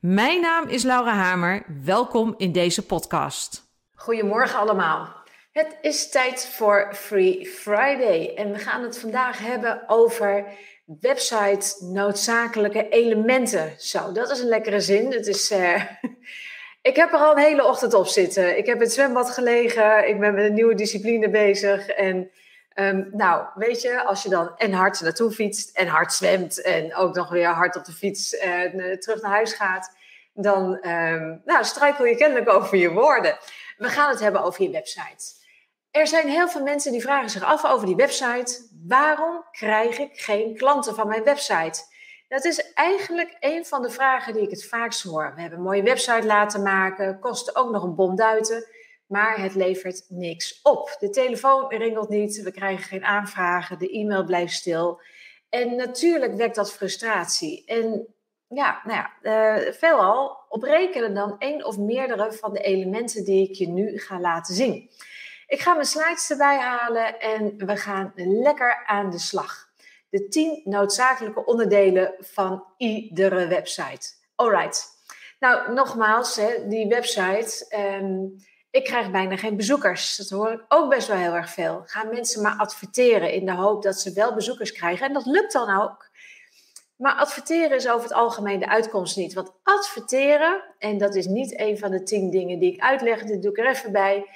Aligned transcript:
Mijn 0.00 0.40
naam 0.40 0.68
is 0.68 0.82
Laura 0.82 1.12
Hamer. 1.12 1.62
Welkom 1.84 2.34
in 2.36 2.52
deze 2.52 2.86
podcast. 2.86 3.62
Goedemorgen 3.94 4.58
allemaal. 4.58 5.14
Het 5.52 5.76
is 5.80 6.10
tijd 6.10 6.46
voor 6.46 6.90
Free 6.94 7.46
Friday 7.46 8.34
en 8.36 8.52
we 8.52 8.58
gaan 8.58 8.82
het 8.82 8.98
vandaag 8.98 9.38
hebben 9.38 9.82
over 9.86 10.44
website 11.00 11.84
noodzakelijke 11.84 12.88
elementen. 12.88 13.72
Zo, 13.76 14.12
dat 14.12 14.30
is 14.30 14.40
een 14.40 14.48
lekkere 14.48 14.80
zin. 14.80 15.12
Het 15.12 15.26
is, 15.26 15.50
uh, 15.50 15.82
ik 16.90 16.96
heb 16.96 17.12
er 17.12 17.18
al 17.18 17.32
een 17.32 17.42
hele 17.42 17.66
ochtend 17.66 17.94
op 17.94 18.06
zitten. 18.06 18.58
Ik 18.58 18.66
heb 18.66 18.76
in 18.76 18.82
het 18.82 18.92
zwembad 18.92 19.30
gelegen. 19.30 20.08
Ik 20.08 20.20
ben 20.20 20.34
met 20.34 20.44
een 20.44 20.54
nieuwe 20.54 20.74
discipline 20.74 21.30
bezig 21.30 21.88
en 21.88 22.30
Um, 22.74 23.08
nou, 23.12 23.46
weet 23.54 23.82
je, 23.82 24.04
als 24.04 24.22
je 24.22 24.28
dan 24.28 24.56
en 24.56 24.72
hard 24.72 25.00
naartoe 25.00 25.30
fietst 25.30 25.76
en 25.76 25.86
hard 25.86 26.12
zwemt 26.12 26.62
en 26.62 26.94
ook 26.94 27.14
nog 27.14 27.28
weer 27.28 27.48
hard 27.48 27.76
op 27.76 27.84
de 27.84 27.92
fiets 27.92 28.32
uh, 28.32 28.96
terug 28.96 29.22
naar 29.22 29.30
huis 29.30 29.52
gaat, 29.52 29.96
dan 30.34 30.88
um, 30.88 31.42
nou, 31.44 31.64
struikel 31.64 32.04
je 32.04 32.16
kennelijk 32.16 32.48
over 32.48 32.76
je 32.76 32.92
woorden. 32.92 33.38
We 33.76 33.88
gaan 33.88 34.10
het 34.10 34.20
hebben 34.20 34.42
over 34.42 34.62
je 34.62 34.70
website. 34.70 35.38
Er 35.90 36.06
zijn 36.06 36.28
heel 36.28 36.48
veel 36.48 36.62
mensen 36.62 36.92
die 36.92 37.00
vragen 37.00 37.30
zich 37.30 37.42
af 37.42 37.64
over 37.64 37.86
die 37.86 37.96
website. 37.96 38.68
Waarom 38.86 39.44
krijg 39.50 39.98
ik 39.98 40.20
geen 40.20 40.56
klanten 40.56 40.94
van 40.94 41.08
mijn 41.08 41.24
website? 41.24 41.80
Dat 42.28 42.44
is 42.44 42.72
eigenlijk 42.72 43.36
een 43.40 43.66
van 43.66 43.82
de 43.82 43.90
vragen 43.90 44.32
die 44.32 44.42
ik 44.42 44.50
het 44.50 44.68
vaakst 44.68 45.02
hoor. 45.02 45.32
We 45.34 45.40
hebben 45.40 45.58
een 45.58 45.64
mooie 45.64 45.82
website 45.82 46.26
laten 46.26 46.62
maken, 46.62 47.18
kost 47.18 47.56
ook 47.56 47.70
nog 47.70 47.82
een 47.82 47.94
bom 47.94 48.16
duiten 48.16 48.66
maar 49.10 49.42
het 49.42 49.54
levert 49.54 50.04
niks 50.08 50.60
op. 50.62 50.96
De 50.98 51.10
telefoon 51.10 51.68
ringelt 51.68 52.08
niet, 52.08 52.42
we 52.42 52.50
krijgen 52.50 52.84
geen 52.84 53.04
aanvragen, 53.04 53.78
de 53.78 53.90
e-mail 53.90 54.24
blijft 54.24 54.52
stil. 54.52 55.00
En 55.48 55.76
natuurlijk 55.76 56.34
wekt 56.34 56.54
dat 56.54 56.72
frustratie. 56.72 57.64
En 57.66 58.06
ja, 58.48 58.80
nou 58.84 58.96
ja, 58.98 59.10
uh, 59.56 59.72
veelal 59.72 60.38
oprekenen 60.48 61.14
dan 61.14 61.38
één 61.38 61.64
of 61.64 61.78
meerdere 61.78 62.32
van 62.32 62.52
de 62.52 62.60
elementen 62.60 63.24
die 63.24 63.48
ik 63.48 63.54
je 63.54 63.68
nu 63.68 63.98
ga 63.98 64.20
laten 64.20 64.54
zien. 64.54 64.90
Ik 65.46 65.60
ga 65.60 65.74
mijn 65.74 65.86
slides 65.86 66.30
erbij 66.30 66.58
halen 66.58 67.20
en 67.20 67.66
we 67.66 67.76
gaan 67.76 68.12
lekker 68.14 68.84
aan 68.86 69.10
de 69.10 69.18
slag. 69.18 69.68
De 70.10 70.28
10 70.28 70.60
noodzakelijke 70.64 71.44
onderdelen 71.44 72.14
van 72.18 72.64
iedere 72.76 73.46
website. 73.46 74.08
Alright. 74.34 74.88
Nou, 75.40 75.72
nogmaals, 75.72 76.36
hè, 76.36 76.68
die 76.68 76.88
website. 76.88 77.76
Um, 78.00 78.36
ik 78.70 78.84
krijg 78.84 79.10
bijna 79.10 79.36
geen 79.36 79.56
bezoekers. 79.56 80.16
Dat 80.16 80.28
hoor 80.28 80.52
ik 80.52 80.64
ook 80.68 80.90
best 80.90 81.08
wel 81.08 81.16
heel 81.16 81.34
erg 81.34 81.50
veel. 81.50 81.82
Gaan 81.86 82.08
mensen 82.08 82.42
maar 82.42 82.56
adverteren 82.56 83.32
in 83.32 83.46
de 83.46 83.54
hoop 83.54 83.82
dat 83.82 84.00
ze 84.00 84.12
wel 84.12 84.34
bezoekers 84.34 84.72
krijgen. 84.72 85.06
En 85.06 85.12
dat 85.12 85.26
lukt 85.26 85.52
dan 85.52 85.80
ook. 85.80 86.08
Maar 86.96 87.14
adverteren 87.14 87.76
is 87.76 87.88
over 87.88 88.02
het 88.02 88.12
algemeen 88.12 88.60
de 88.60 88.68
uitkomst 88.68 89.16
niet. 89.16 89.34
Want 89.34 89.52
adverteren, 89.62 90.64
en 90.78 90.98
dat 90.98 91.14
is 91.14 91.26
niet 91.26 91.60
een 91.60 91.78
van 91.78 91.90
de 91.90 92.02
tien 92.02 92.30
dingen 92.30 92.58
die 92.58 92.72
ik 92.72 92.80
uitleg, 92.80 93.22
dit 93.22 93.42
doe 93.42 93.50
ik 93.50 93.58
er 93.58 93.68
even 93.68 93.92
bij. 93.92 94.26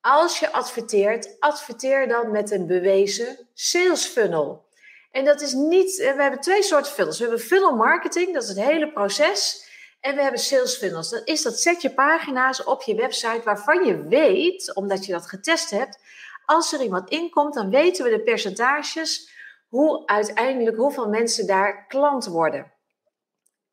Als 0.00 0.38
je 0.38 0.52
adverteert, 0.52 1.36
adverteer 1.40 2.08
dan 2.08 2.30
met 2.30 2.50
een 2.50 2.66
bewezen 2.66 3.48
sales 3.54 4.06
funnel. 4.06 4.64
En 5.10 5.24
dat 5.24 5.40
is 5.40 5.52
niet, 5.52 5.96
we 5.96 6.22
hebben 6.22 6.40
twee 6.40 6.62
soorten 6.62 6.92
funnels. 6.92 7.18
We 7.18 7.24
hebben 7.24 7.42
funnel 7.42 7.76
marketing, 7.76 8.32
dat 8.34 8.42
is 8.42 8.48
het 8.48 8.60
hele 8.60 8.92
proces. 8.92 9.68
En 10.04 10.14
we 10.14 10.22
hebben 10.22 10.40
sales 10.40 10.76
funnels. 10.76 11.10
Dat 11.10 11.28
is 11.28 11.42
dat 11.42 11.60
zet 11.60 11.82
je 11.82 11.94
pagina's 11.94 12.64
op 12.64 12.82
je 12.82 12.94
website 12.94 13.40
waarvan 13.44 13.84
je 13.84 14.02
weet, 14.08 14.74
omdat 14.74 15.06
je 15.06 15.12
dat 15.12 15.28
getest 15.28 15.70
hebt, 15.70 15.98
als 16.44 16.72
er 16.72 16.82
iemand 16.82 17.10
inkomt, 17.10 17.54
dan 17.54 17.70
weten 17.70 18.04
we 18.04 18.10
de 18.10 18.22
percentages 18.22 19.32
hoe 19.68 20.06
uiteindelijk 20.06 20.76
hoeveel 20.76 21.08
mensen 21.08 21.46
daar 21.46 21.86
klant 21.86 22.26
worden. 22.26 22.72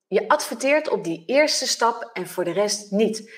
Je 0.08 0.28
adverteert 0.28 0.90
op 0.90 1.04
die 1.04 1.24
eerste 1.26 1.68
stap 1.68 2.10
en 2.14 2.28
voor 2.28 2.44
de 2.44 2.52
rest 2.52 2.92
niet. 2.92 3.32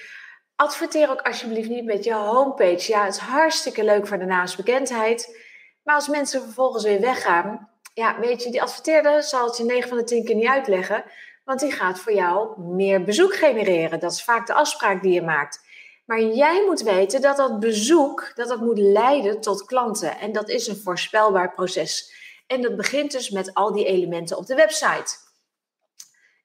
Adverteer 0.56 1.10
ook 1.10 1.22
alsjeblieft 1.22 1.70
niet 1.70 1.86
met 1.86 2.04
je 2.04 2.14
homepage. 2.14 2.92
Ja, 2.92 3.06
het 3.06 3.14
is 3.14 3.20
hartstikke 3.20 3.84
leuk 3.84 4.08
voor 4.08 4.20
de 4.20 4.26
naamsbekendheid. 4.26 5.40
Maar 5.84 5.96
als 5.96 6.08
mensen 6.08 6.42
vervolgens 6.42 6.84
weer 6.84 7.02
weggaan, 7.02 7.70
ja, 7.94 8.20
weet 8.20 8.44
je, 8.44 8.52
die 8.52 8.62
adverteerder 8.62 9.24
zal 9.24 9.46
het 9.46 9.58
je 9.58 9.64
9 9.64 9.90
van 9.90 9.98
de 9.98 10.04
10 10.04 10.26
keer 10.26 10.36
niet 10.36 10.48
uitleggen. 10.48 11.04
Want 11.44 11.60
die 11.60 11.72
gaat 11.72 12.00
voor 12.00 12.14
jou 12.14 12.62
meer 12.62 13.04
bezoek 13.04 13.36
genereren. 13.36 14.00
Dat 14.00 14.12
is 14.12 14.24
vaak 14.24 14.48
de 14.48 14.54
afspraak 14.54 15.02
die 15.02 15.14
je 15.14 15.22
maakt. 15.22 15.62
Maar 16.06 16.22
jij 16.22 16.64
moet 16.66 16.82
weten 16.82 17.22
dat 17.22 17.38
dat 17.38 17.60
bezoek, 17.60 18.32
dat 18.36 18.48
dat 18.48 18.60
moet 18.60 18.78
leiden 18.78 19.42
tot 19.42 19.66
klanten. 19.66 20.20
En 20.20 20.32
dat 20.32 20.50
is 20.50 20.68
een 20.68 20.82
voorspelbaar 20.84 21.52
proces. 21.52 22.14
En 22.48 22.62
dat 22.62 22.76
begint 22.76 23.12
dus 23.12 23.30
met 23.30 23.54
al 23.54 23.74
die 23.74 23.86
elementen 23.86 24.38
op 24.38 24.46
de 24.46 24.56
website. 24.56 25.16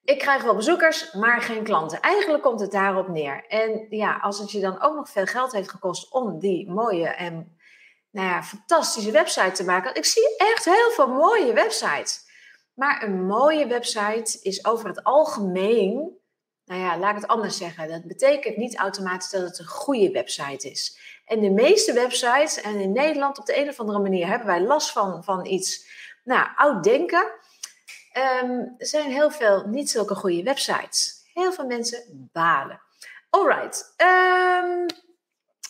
Ik 0.02 0.18
krijg 0.18 0.42
wel 0.42 0.54
bezoekers, 0.54 1.12
maar 1.12 1.40
geen 1.42 1.62
klanten. 1.62 2.00
Eigenlijk 2.00 2.42
komt 2.42 2.60
het 2.60 2.70
daarop 2.70 3.08
neer. 3.08 3.44
En 3.48 3.86
ja, 3.90 4.16
als 4.16 4.38
het 4.38 4.50
je 4.50 4.60
dan 4.60 4.82
ook 4.82 4.94
nog 4.94 5.08
veel 5.08 5.26
geld 5.26 5.52
heeft 5.52 5.70
gekost 5.70 6.12
om 6.12 6.38
die 6.38 6.70
mooie 6.70 7.08
en 7.08 7.56
nou 8.10 8.28
ja, 8.28 8.42
fantastische 8.42 9.10
website 9.10 9.52
te 9.52 9.64
maken. 9.64 9.94
Ik 9.94 10.04
zie 10.04 10.36
echt 10.36 10.64
heel 10.64 10.90
veel 10.90 11.08
mooie 11.08 11.52
websites. 11.52 12.27
Maar 12.78 13.02
een 13.02 13.26
mooie 13.26 13.66
website 13.66 14.38
is 14.42 14.64
over 14.64 14.88
het 14.88 15.04
algemeen, 15.04 16.18
nou 16.64 16.80
ja, 16.80 16.98
laat 16.98 17.14
ik 17.14 17.20
het 17.20 17.30
anders 17.30 17.56
zeggen. 17.56 17.88
Dat 17.88 18.04
betekent 18.04 18.56
niet 18.56 18.76
automatisch 18.76 19.30
dat 19.30 19.42
het 19.42 19.58
een 19.58 19.66
goede 19.66 20.10
website 20.10 20.70
is. 20.70 20.98
En 21.24 21.40
de 21.40 21.50
meeste 21.50 21.92
websites, 21.92 22.60
en 22.60 22.80
in 22.80 22.92
Nederland 22.92 23.38
op 23.38 23.46
de 23.46 23.60
een 23.60 23.68
of 23.68 23.80
andere 23.80 23.98
manier 23.98 24.26
hebben 24.26 24.46
wij 24.46 24.60
last 24.60 24.92
van, 24.92 25.24
van 25.24 25.46
iets, 25.46 25.88
nou, 26.24 26.48
oud 26.56 26.84
denken. 26.84 27.30
Um, 28.42 28.74
zijn 28.78 29.10
heel 29.10 29.30
veel 29.30 29.66
niet 29.66 29.90
zulke 29.90 30.14
goede 30.14 30.42
websites. 30.42 31.30
Heel 31.34 31.52
veel 31.52 31.66
mensen 31.66 32.28
balen. 32.32 32.80
Alright. 33.30 33.94
Um, 33.96 34.86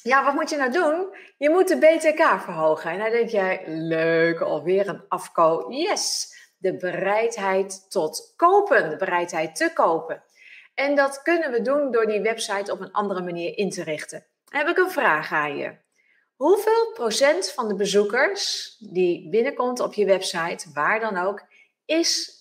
ja, 0.03 0.25
wat 0.25 0.35
moet 0.35 0.51
je 0.51 0.57
nou 0.57 0.71
doen? 0.71 1.17
Je 1.37 1.51
moet 1.51 1.69
de 1.69 1.79
BTK 1.79 2.41
verhogen. 2.41 2.91
En 2.91 2.99
dan 2.99 3.11
denk 3.11 3.29
jij, 3.29 3.63
leuk, 3.67 4.41
alweer 4.41 4.89
een 4.89 5.05
afko. 5.09 5.71
Yes! 5.71 6.37
De 6.59 6.77
bereidheid 6.77 7.91
tot 7.91 8.33
kopen, 8.37 8.91
de 8.91 8.97
bereidheid 8.97 9.57
te 9.57 9.71
kopen. 9.75 10.23
En 10.75 10.95
dat 10.95 11.23
kunnen 11.23 11.51
we 11.51 11.63
doen 11.63 11.91
door 11.91 12.07
die 12.07 12.21
website 12.21 12.73
op 12.73 12.81
een 12.81 12.93
andere 12.93 13.23
manier 13.23 13.59
in 13.59 13.71
te 13.71 13.83
richten. 13.83 14.27
Dan 14.45 14.61
heb 14.61 14.69
ik 14.69 14.79
een 14.79 14.91
vraag 14.91 15.33
aan 15.33 15.57
je. 15.57 15.77
Hoeveel 16.37 16.93
procent 16.93 17.51
van 17.51 17.69
de 17.69 17.75
bezoekers 17.75 18.75
die 18.79 19.29
binnenkomt 19.29 19.81
op 19.81 19.95
je 19.95 20.05
website, 20.05 20.71
waar 20.73 21.01
dan 21.01 21.17
ook, 21.17 21.43
is 21.85 22.39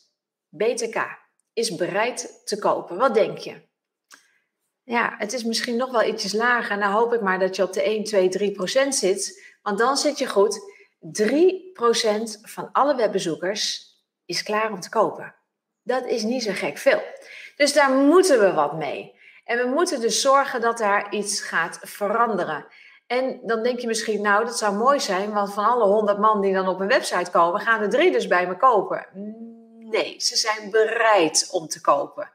BTK? 0.49 1.25
Is 1.53 1.75
bereid 1.75 2.41
te 2.45 2.59
kopen? 2.59 2.97
Wat 2.97 3.13
denk 3.13 3.37
je? 3.37 3.61
Ja, 4.83 5.15
het 5.17 5.33
is 5.33 5.43
misschien 5.43 5.75
nog 5.75 5.91
wel 5.91 6.03
ietsjes 6.03 6.33
lager. 6.33 6.79
Dan 6.79 6.91
hoop 6.91 7.13
ik 7.13 7.21
maar 7.21 7.39
dat 7.39 7.55
je 7.55 7.63
op 7.63 7.73
de 7.73 7.81
1, 7.81 8.03
2, 8.03 8.29
3 8.29 8.51
procent 8.51 8.95
zit. 8.95 9.43
Want 9.61 9.77
dan 9.77 9.97
zit 9.97 10.17
je 10.17 10.27
goed. 10.27 10.59
3 10.99 11.71
procent 11.73 12.39
van 12.41 12.71
alle 12.71 12.95
webbezoekers 12.95 13.86
is 14.27 14.43
klaar 14.43 14.71
om 14.71 14.79
te 14.79 14.89
kopen. 14.89 15.35
Dat 15.83 16.05
is 16.05 16.23
niet 16.23 16.43
zo 16.43 16.51
gek 16.53 16.77
veel. 16.77 17.01
Dus 17.55 17.73
daar 17.73 17.91
moeten 17.91 18.39
we 18.39 18.53
wat 18.53 18.73
mee. 18.73 19.15
En 19.43 19.57
we 19.57 19.65
moeten 19.65 20.01
dus 20.01 20.21
zorgen 20.21 20.61
dat 20.61 20.77
daar 20.77 21.13
iets 21.13 21.41
gaat 21.41 21.79
veranderen. 21.81 22.65
En 23.07 23.39
dan 23.43 23.63
denk 23.63 23.79
je 23.79 23.87
misschien, 23.87 24.21
nou, 24.21 24.45
dat 24.45 24.57
zou 24.57 24.75
mooi 24.75 24.99
zijn, 24.99 25.33
want 25.33 25.53
van 25.53 25.65
alle 25.65 25.85
honderd 25.85 26.17
man 26.17 26.41
die 26.41 26.53
dan 26.53 26.67
op 26.67 26.79
een 26.79 26.87
website 26.87 27.31
komen, 27.31 27.61
gaan 27.61 27.81
er 27.81 27.89
drie 27.89 28.11
dus 28.11 28.27
bij 28.27 28.47
me 28.47 28.57
kopen. 28.57 29.05
Nee, 29.79 30.15
ze 30.17 30.35
zijn 30.35 30.71
bereid 30.71 31.47
om 31.51 31.67
te 31.67 31.81
kopen. 31.81 32.31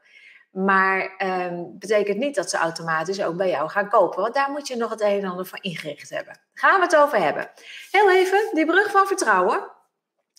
Maar 0.51 1.15
um, 1.17 1.75
betekent 1.79 2.17
niet 2.17 2.35
dat 2.35 2.49
ze 2.49 2.57
automatisch 2.57 3.23
ook 3.23 3.35
bij 3.35 3.49
jou 3.49 3.69
gaan 3.69 3.89
kopen. 3.89 4.21
Want 4.21 4.33
daar 4.33 4.51
moet 4.51 4.67
je 4.67 4.75
nog 4.75 4.89
het 4.89 5.01
een 5.01 5.21
en 5.21 5.29
ander 5.29 5.45
van 5.45 5.59
ingericht 5.61 6.09
hebben. 6.09 6.39
Gaan 6.53 6.79
we 6.79 6.85
het 6.85 6.95
over 6.95 7.17
hebben. 7.17 7.51
Heel 7.91 8.11
even, 8.11 8.49
die 8.51 8.65
brug 8.65 8.91
van 8.91 9.07
vertrouwen. 9.07 9.71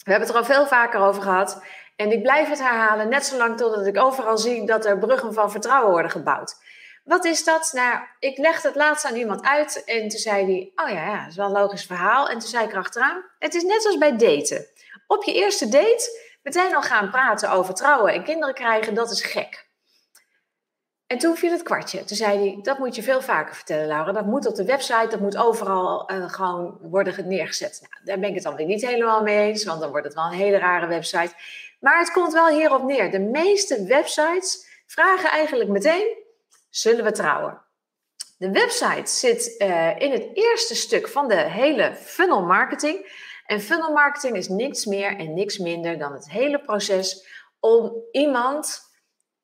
We 0.02 0.10
hebben 0.10 0.28
het 0.28 0.36
er 0.36 0.42
al 0.42 0.54
veel 0.54 0.66
vaker 0.66 1.00
over 1.00 1.22
gehad. 1.22 1.62
En 1.96 2.12
ik 2.12 2.22
blijf 2.22 2.48
het 2.48 2.58
herhalen, 2.58 3.08
net 3.08 3.26
zolang 3.26 3.56
totdat 3.56 3.86
ik 3.86 3.98
overal 3.98 4.38
zie 4.38 4.66
dat 4.66 4.84
er 4.84 4.98
bruggen 4.98 5.34
van 5.34 5.50
vertrouwen 5.50 5.90
worden 5.90 6.10
gebouwd. 6.10 6.56
Wat 7.04 7.24
is 7.24 7.44
dat? 7.44 7.70
Nou, 7.72 7.98
ik 8.18 8.38
legde 8.38 8.68
het 8.68 8.76
laatst 8.76 9.04
aan 9.04 9.16
iemand 9.16 9.44
uit 9.44 9.84
en 9.84 10.08
toen 10.08 10.18
zei 10.18 10.44
hij: 10.44 10.84
Oh 10.84 10.92
ja, 10.92 11.06
ja, 11.06 11.18
dat 11.20 11.30
is 11.30 11.36
wel 11.36 11.46
een 11.46 11.52
logisch 11.52 11.86
verhaal. 11.86 12.28
En 12.28 12.38
toen 12.38 12.48
zei 12.48 12.64
ik 12.64 12.72
erachteraan: 12.72 13.24
Het 13.38 13.54
is 13.54 13.62
net 13.62 13.86
als 13.86 13.98
bij 13.98 14.16
daten. 14.16 14.66
Op 15.06 15.24
je 15.24 15.34
eerste 15.34 15.68
date 15.68 16.34
meteen 16.42 16.74
al 16.74 16.82
gaan 16.82 17.10
praten 17.10 17.50
over 17.50 17.74
trouwen 17.74 18.12
en 18.12 18.24
kinderen 18.24 18.54
krijgen, 18.54 18.94
dat 18.94 19.10
is 19.10 19.22
gek. 19.22 19.68
En 21.14 21.20
toen 21.20 21.36
viel 21.36 21.50
het 21.50 21.62
kwartje. 21.62 22.04
Toen 22.04 22.16
zei 22.16 22.38
hij, 22.38 22.58
dat 22.62 22.78
moet 22.78 22.94
je 22.94 23.02
veel 23.02 23.22
vaker 23.22 23.54
vertellen, 23.54 23.86
Laura. 23.86 24.12
Dat 24.12 24.26
moet 24.26 24.46
op 24.46 24.54
de 24.54 24.64
website, 24.64 25.06
dat 25.10 25.20
moet 25.20 25.36
overal 25.36 26.12
uh, 26.12 26.28
gewoon 26.28 26.78
worden 26.82 27.28
neergezet. 27.28 27.78
Nou, 27.80 28.04
daar 28.04 28.18
ben 28.18 28.28
ik 28.28 28.34
het 28.34 28.44
dan 28.44 28.56
weer 28.56 28.66
niet 28.66 28.86
helemaal 28.86 29.22
mee 29.22 29.38
eens, 29.38 29.64
want 29.64 29.80
dan 29.80 29.90
wordt 29.90 30.06
het 30.06 30.14
wel 30.14 30.24
een 30.24 30.32
hele 30.32 30.58
rare 30.58 30.86
website. 30.86 31.32
Maar 31.80 31.98
het 31.98 32.12
komt 32.12 32.32
wel 32.32 32.48
hierop 32.48 32.82
neer. 32.82 33.10
De 33.10 33.18
meeste 33.18 33.84
websites 33.84 34.82
vragen 34.86 35.30
eigenlijk 35.30 35.70
meteen, 35.70 36.16
zullen 36.70 37.04
we 37.04 37.12
trouwen? 37.12 37.62
De 38.38 38.50
website 38.50 39.10
zit 39.10 39.54
uh, 39.58 40.00
in 40.00 40.10
het 40.10 40.28
eerste 40.32 40.74
stuk 40.74 41.08
van 41.08 41.28
de 41.28 41.40
hele 41.40 41.94
funnel 41.94 42.42
marketing. 42.42 43.22
En 43.46 43.60
funnel 43.60 43.92
marketing 43.92 44.36
is 44.36 44.48
niks 44.48 44.84
meer 44.84 45.16
en 45.16 45.34
niks 45.34 45.58
minder 45.58 45.98
dan 45.98 46.12
het 46.12 46.30
hele 46.30 46.60
proces 46.60 47.26
om 47.60 47.92
iemand 48.12 48.80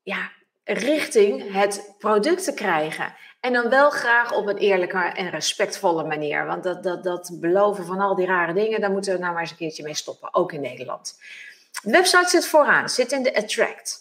ja, 0.03 0.31
richting 0.73 1.53
het 1.53 1.95
product 1.99 2.45
te 2.45 2.55
krijgen. 2.55 3.15
En 3.41 3.53
dan 3.53 3.69
wel 3.69 3.91
graag 3.91 4.33
op 4.33 4.47
een 4.47 4.57
eerlijke 4.57 4.99
en 4.99 5.31
respectvolle 5.31 6.05
manier. 6.05 6.47
Want 6.47 6.63
dat, 6.63 6.83
dat, 6.83 7.03
dat 7.03 7.31
beloven 7.41 7.85
van 7.85 8.01
al 8.01 8.15
die 8.15 8.27
rare 8.27 8.53
dingen, 8.53 8.81
daar 8.81 8.91
moeten 8.91 9.13
we 9.13 9.19
nou 9.19 9.33
maar 9.33 9.41
eens 9.41 9.51
een 9.51 9.57
keertje 9.57 9.83
mee 9.83 9.95
stoppen. 9.95 10.35
Ook 10.35 10.53
in 10.53 10.61
Nederland. 10.61 11.19
De 11.83 11.91
website 11.91 12.29
zit 12.29 12.47
vooraan, 12.47 12.89
zit 12.89 13.13
in 13.13 13.23
de 13.23 13.35
attract. 13.35 13.99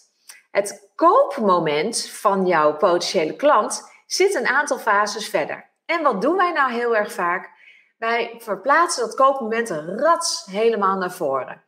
Het 0.50 0.88
koopmoment 0.94 2.08
van 2.08 2.46
jouw 2.46 2.76
potentiële 2.76 3.36
klant 3.36 3.90
zit 4.06 4.34
een 4.34 4.46
aantal 4.46 4.78
fases 4.78 5.28
verder. 5.28 5.68
En 5.86 6.02
wat 6.02 6.22
doen 6.22 6.36
wij 6.36 6.52
nou 6.52 6.72
heel 6.72 6.96
erg 6.96 7.12
vaak? 7.12 7.50
Wij 7.98 8.34
verplaatsen 8.38 9.06
dat 9.06 9.14
koopmoment 9.14 9.70
rats 9.96 10.46
helemaal 10.50 10.96
naar 10.96 11.12
voren. 11.12 11.62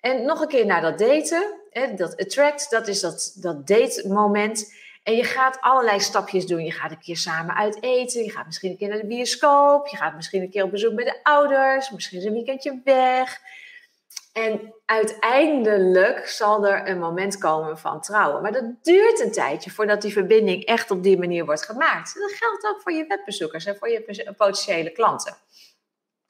En 0.00 0.24
nog 0.24 0.40
een 0.40 0.48
keer 0.48 0.66
naar 0.66 0.80
dat 0.80 0.98
daten. 0.98 1.60
Dat 1.96 2.16
attract, 2.16 2.70
dat 2.70 2.88
is 2.88 3.00
dat, 3.00 3.32
dat 3.34 3.66
date 3.66 4.08
moment. 4.08 4.72
En 5.02 5.16
je 5.16 5.24
gaat 5.24 5.60
allerlei 5.60 6.00
stapjes 6.00 6.46
doen. 6.46 6.64
Je 6.64 6.72
gaat 6.72 6.90
een 6.90 7.00
keer 7.00 7.16
samen 7.16 7.54
uit 7.54 7.82
eten. 7.82 8.24
Je 8.24 8.30
gaat 8.30 8.46
misschien 8.46 8.70
een 8.70 8.76
keer 8.76 8.88
naar 8.88 9.00
de 9.00 9.06
bioscoop. 9.06 9.86
Je 9.86 9.96
gaat 9.96 10.14
misschien 10.14 10.42
een 10.42 10.50
keer 10.50 10.64
op 10.64 10.70
bezoek 10.70 10.94
bij 10.94 11.04
de 11.04 11.20
ouders. 11.22 11.90
Misschien 11.90 12.26
een 12.26 12.32
weekendje 12.32 12.80
weg. 12.84 13.40
En 14.32 14.74
uiteindelijk 14.86 16.26
zal 16.26 16.66
er 16.66 16.88
een 16.88 16.98
moment 16.98 17.38
komen 17.38 17.78
van 17.78 18.00
trouwen. 18.00 18.42
Maar 18.42 18.52
dat 18.52 18.84
duurt 18.84 19.20
een 19.20 19.32
tijdje 19.32 19.70
voordat 19.70 20.02
die 20.02 20.12
verbinding 20.12 20.64
echt 20.64 20.90
op 20.90 21.02
die 21.02 21.18
manier 21.18 21.44
wordt 21.44 21.64
gemaakt. 21.64 22.14
Dat 22.14 22.32
geldt 22.32 22.66
ook 22.66 22.82
voor 22.82 22.92
je 22.92 23.06
webbezoekers 23.06 23.64
en 23.64 23.76
voor 23.76 23.88
je 23.88 24.34
potentiële 24.36 24.90
klanten. 24.90 25.36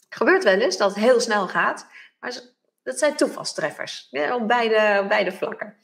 Gebeurt 0.08 0.44
wel 0.44 0.60
eens 0.60 0.76
dat 0.76 0.94
het 0.94 1.04
heel 1.04 1.20
snel 1.20 1.48
gaat, 1.48 1.86
maar 2.20 2.40
dat 2.88 2.98
zijn 2.98 3.16
toevalstreffers 3.16 4.08
op, 4.32 4.48
beide, 4.48 5.06
beide 5.08 5.32
vlakken. 5.32 5.76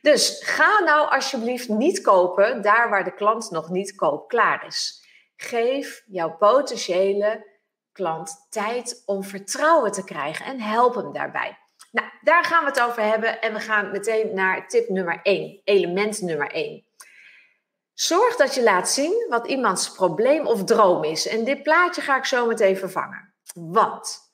Dus 0.00 0.42
ga 0.44 0.78
nou 0.84 1.10
alsjeblieft 1.10 1.68
niet 1.68 2.00
kopen 2.00 2.62
daar 2.62 2.90
waar 2.90 3.04
de 3.04 3.14
klant 3.14 3.50
nog 3.50 3.68
niet 3.68 3.94
koopklaar 3.94 4.66
is. 4.66 5.06
Geef 5.36 6.02
jouw 6.06 6.36
potentiële 6.36 7.46
klant 7.92 8.46
tijd 8.50 9.02
om 9.06 9.24
vertrouwen 9.24 9.92
te 9.92 10.04
krijgen 10.04 10.44
en 10.44 10.60
help 10.60 10.94
hem 10.94 11.12
daarbij. 11.12 11.58
Nou, 11.90 12.08
daar 12.20 12.44
gaan 12.44 12.64
we 12.64 12.70
het 12.70 12.82
over 12.82 13.02
hebben 13.02 13.40
en 13.40 13.52
we 13.52 13.60
gaan 13.60 13.90
meteen 13.90 14.34
naar 14.34 14.68
tip 14.68 14.88
nummer 14.88 15.20
1, 15.22 15.60
element 15.64 16.20
nummer 16.20 16.50
1. 16.50 16.84
Zorg 17.94 18.36
dat 18.36 18.54
je 18.54 18.62
laat 18.62 18.90
zien 18.90 19.26
wat 19.28 19.46
iemands 19.46 19.92
probleem 19.92 20.46
of 20.46 20.64
droom 20.64 21.04
is. 21.04 21.26
En 21.26 21.44
dit 21.44 21.62
plaatje 21.62 22.00
ga 22.00 22.16
ik 22.16 22.24
zo 22.24 22.46
meteen 22.46 22.76
vervangen. 22.76 23.34
Want 23.54 24.27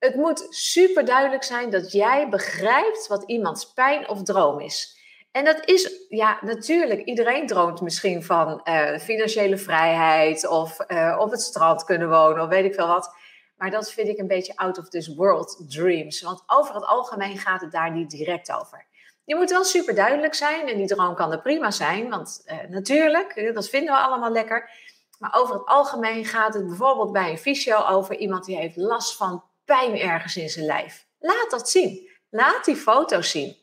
het 0.00 0.14
moet 0.14 0.46
super 0.48 1.04
duidelijk 1.04 1.44
zijn 1.44 1.70
dat 1.70 1.92
jij 1.92 2.28
begrijpt 2.28 3.06
wat 3.06 3.22
iemands 3.26 3.72
pijn 3.72 4.08
of 4.08 4.22
droom 4.22 4.60
is. 4.60 4.98
En 5.32 5.44
dat 5.44 5.68
is, 5.68 6.06
ja, 6.08 6.38
natuurlijk, 6.40 7.04
iedereen 7.04 7.46
droomt 7.46 7.80
misschien 7.80 8.24
van 8.24 8.60
uh, 8.64 8.98
financiële 8.98 9.56
vrijheid 9.56 10.46
of 10.46 10.78
uh, 10.88 11.16
op 11.20 11.30
het 11.30 11.40
strand 11.40 11.84
kunnen 11.84 12.08
wonen 12.08 12.42
of 12.42 12.48
weet 12.48 12.64
ik 12.64 12.74
veel 12.74 12.86
wat. 12.86 13.14
Maar 13.56 13.70
dat 13.70 13.92
vind 13.92 14.08
ik 14.08 14.18
een 14.18 14.26
beetje 14.26 14.56
out 14.56 14.78
of 14.78 14.88
this 14.88 15.14
world 15.14 15.64
dreams. 15.68 16.22
Want 16.22 16.42
over 16.46 16.74
het 16.74 16.84
algemeen 16.84 17.38
gaat 17.38 17.60
het 17.60 17.72
daar 17.72 17.92
niet 17.92 18.10
direct 18.10 18.52
over. 18.52 18.86
Je 19.24 19.36
moet 19.36 19.50
wel 19.50 19.64
super 19.64 19.94
duidelijk 19.94 20.34
zijn 20.34 20.68
en 20.68 20.76
die 20.76 20.86
droom 20.86 21.14
kan 21.14 21.32
er 21.32 21.40
prima 21.40 21.70
zijn, 21.70 22.08
want 22.08 22.42
uh, 22.46 22.56
natuurlijk, 22.68 23.50
dat 23.54 23.68
vinden 23.68 23.94
we 23.94 24.00
allemaal 24.00 24.32
lekker. 24.32 24.70
Maar 25.18 25.34
over 25.34 25.54
het 25.54 25.66
algemeen 25.66 26.24
gaat 26.24 26.54
het 26.54 26.66
bijvoorbeeld 26.66 27.12
bij 27.12 27.30
een 27.30 27.38
fysio 27.38 27.84
over 27.84 28.16
iemand 28.16 28.44
die 28.44 28.56
heeft 28.56 28.76
last 28.76 29.16
van 29.16 29.44
pijn 29.76 29.98
ergens 29.98 30.36
in 30.36 30.48
zijn 30.48 30.66
lijf. 30.66 31.06
Laat 31.18 31.50
dat 31.50 31.70
zien. 31.70 32.10
Laat 32.30 32.64
die 32.64 32.76
foto's 32.76 33.30
zien. 33.30 33.56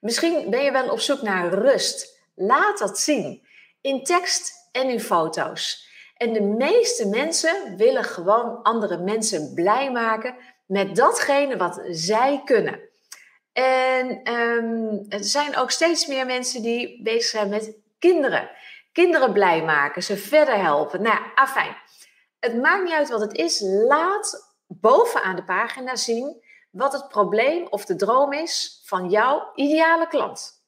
Misschien 0.00 0.50
ben 0.50 0.62
je 0.62 0.72
wel 0.72 0.90
op 0.90 1.00
zoek 1.00 1.22
naar 1.22 1.48
rust. 1.48 2.18
Laat 2.34 2.78
dat 2.78 2.98
zien. 2.98 3.46
In 3.80 4.04
tekst 4.04 4.68
en 4.72 4.88
in 4.88 5.00
foto's. 5.00 5.88
En 6.16 6.32
de 6.32 6.40
meeste 6.40 7.08
mensen 7.08 7.76
willen 7.76 8.04
gewoon 8.04 8.62
andere 8.62 8.98
mensen 8.98 9.54
blij 9.54 9.90
maken 9.90 10.36
met 10.66 10.96
datgene 10.96 11.56
wat 11.56 11.82
zij 11.90 12.42
kunnen. 12.44 12.80
En 13.52 14.32
um, 14.32 15.04
er 15.08 15.24
zijn 15.24 15.56
ook 15.56 15.70
steeds 15.70 16.06
meer 16.06 16.26
mensen 16.26 16.62
die 16.62 17.02
bezig 17.02 17.30
zijn 17.30 17.48
met 17.48 17.76
kinderen. 17.98 18.50
Kinderen 18.92 19.32
blij 19.32 19.62
maken, 19.62 20.02
ze 20.02 20.16
verder 20.16 20.56
helpen. 20.62 21.02
Nou, 21.02 21.18
afijn. 21.34 21.76
Het 22.40 22.56
maakt 22.56 22.84
niet 22.84 22.92
uit 22.92 23.08
wat 23.08 23.20
het 23.20 23.36
is. 23.36 23.60
Laat 23.60 24.51
bovenaan 24.80 25.36
de 25.36 25.44
pagina 25.44 25.96
zien 25.96 26.42
wat 26.70 26.92
het 26.92 27.08
probleem 27.08 27.66
of 27.66 27.84
de 27.84 27.96
droom 27.96 28.32
is 28.32 28.82
van 28.84 29.10
jouw 29.10 29.50
ideale 29.54 30.06
klant. 30.06 30.60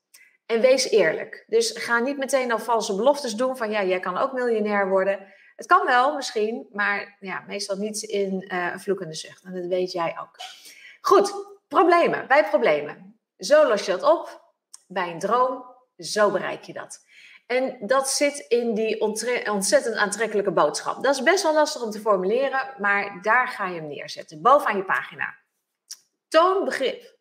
En 0.47 0.61
wees 0.61 0.89
eerlijk. 0.91 1.45
Dus 1.47 1.71
ga 1.71 1.99
niet 1.99 2.19
meteen 2.19 2.53
al 2.53 2.59
valse 2.59 2.97
beloftes 2.97 3.35
doen 3.35 3.57
van 3.57 3.71
ja, 3.71 3.85
jij 3.85 4.01
kan 4.01 4.17
ook 4.17 4.33
miljonair 4.33 4.89
worden. 4.89 5.33
Het 5.57 5.67
kan 5.67 5.87
wel 5.87 6.15
misschien, 6.15 6.67
maar 6.73 7.17
ja, 7.21 7.45
meestal 7.47 7.77
niet 7.77 8.03
in 8.03 8.45
uh, 8.49 8.71
een 8.73 8.81
vloekende 8.81 9.15
zucht. 9.15 9.43
En 9.45 9.55
dat 9.55 9.67
weet 9.67 9.93
jij 9.93 10.17
ook. 10.21 10.37
Goed, 11.01 11.35
problemen. 11.69 12.27
Bij 12.27 12.49
problemen. 12.49 13.19
Zo 13.39 13.69
los 13.69 13.85
je 13.85 13.91
dat 13.91 14.03
op. 14.03 14.53
Bij 14.87 15.11
een 15.11 15.19
droom, 15.19 15.65
zo 15.99 16.31
bereik 16.31 16.63
je 16.63 16.73
dat. 16.73 17.05
En 17.47 17.77
dat 17.81 18.09
zit 18.09 18.39
in 18.39 18.75
die 18.75 19.01
ontzettend 19.51 19.95
aantrekkelijke 19.95 20.53
boodschap. 20.53 21.03
Dat 21.03 21.15
is 21.15 21.23
best 21.23 21.43
wel 21.43 21.55
lastig 21.55 21.83
om 21.83 21.91
te 21.91 22.01
formuleren, 22.01 22.75
maar 22.79 23.19
daar 23.23 23.49
ga 23.49 23.67
je 23.67 23.75
hem 23.75 23.89
neerzetten. 23.89 24.43
Bovenaan 24.43 24.77
je 24.77 24.85
pagina. 24.85 25.35
Toon 26.29 26.65
begrip. 26.65 27.17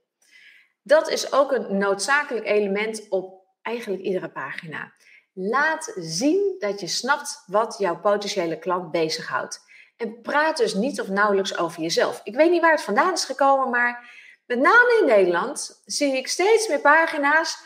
Dat 0.81 1.10
is 1.10 1.34
ook 1.34 1.52
een 1.52 1.78
noodzakelijk 1.78 2.46
element 2.46 3.10
op 3.10 3.46
eigenlijk 3.62 4.04
iedere 4.04 4.30
pagina. 4.30 4.94
Laat 5.34 5.94
zien 5.96 6.56
dat 6.60 6.80
je 6.80 6.88
snapt 6.88 7.44
wat 7.46 7.76
jouw 7.80 8.00
potentiële 8.00 8.60
klant 8.60 8.92
bezighoudt. 8.92 9.62
En 9.98 10.22
praat 10.22 10.57
dus 10.57 10.74
niet 10.74 11.02
of 11.02 11.07
nauwelijks 11.07 11.57
over 11.57 11.81
jezelf. 11.81 12.21
Ik 12.24 12.36
weet 12.36 12.52
niet 12.52 12.62
waar 12.62 12.71
het 12.71 12.81
vandaan 12.81 13.14
is 13.14 13.26
gekomen, 13.26 13.69
maar 13.69 14.12
met 14.45 14.59
name 14.59 14.97
in 15.02 15.07
Nederland 15.07 15.81
zie 15.86 16.18
ik 16.18 16.28
steeds 16.28 16.68
meer 16.68 16.80
pagina's. 16.80 17.57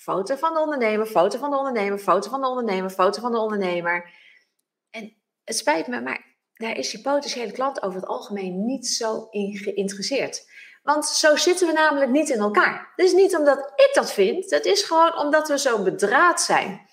Foto 0.00 0.36
van 0.36 0.54
de 0.54 0.60
ondernemer, 0.60 1.06
foto 1.06 1.38
van 1.38 1.50
de 1.50 1.56
ondernemer, 1.56 1.98
foto 1.98 2.30
van 2.30 2.40
de 2.40 2.48
ondernemer, 2.48 2.90
foto 2.90 3.20
van 3.20 3.32
de 3.32 3.38
ondernemer. 3.38 4.10
En 4.90 5.16
het 5.44 5.56
spijt 5.56 5.86
me, 5.86 6.00
maar 6.00 6.36
daar 6.54 6.76
is 6.76 6.92
je 6.92 7.00
potentiële 7.00 7.52
klant 7.52 7.82
over 7.82 8.00
het 8.00 8.08
algemeen 8.08 8.64
niet 8.64 8.86
zo 8.86 9.26
in 9.30 9.56
geïnteresseerd. 9.56 10.50
Want 10.82 11.06
zo 11.06 11.36
zitten 11.36 11.66
we 11.66 11.72
namelijk 11.72 12.10
niet 12.10 12.28
in 12.28 12.38
elkaar. 12.38 12.92
Dat 12.96 13.06
is 13.06 13.12
niet 13.12 13.36
omdat 13.36 13.58
ik 13.58 13.90
dat 13.92 14.12
vind, 14.12 14.50
dat 14.50 14.64
is 14.64 14.82
gewoon 14.82 15.18
omdat 15.18 15.48
we 15.48 15.58
zo 15.58 15.82
bedraad 15.82 16.40
zijn. 16.40 16.88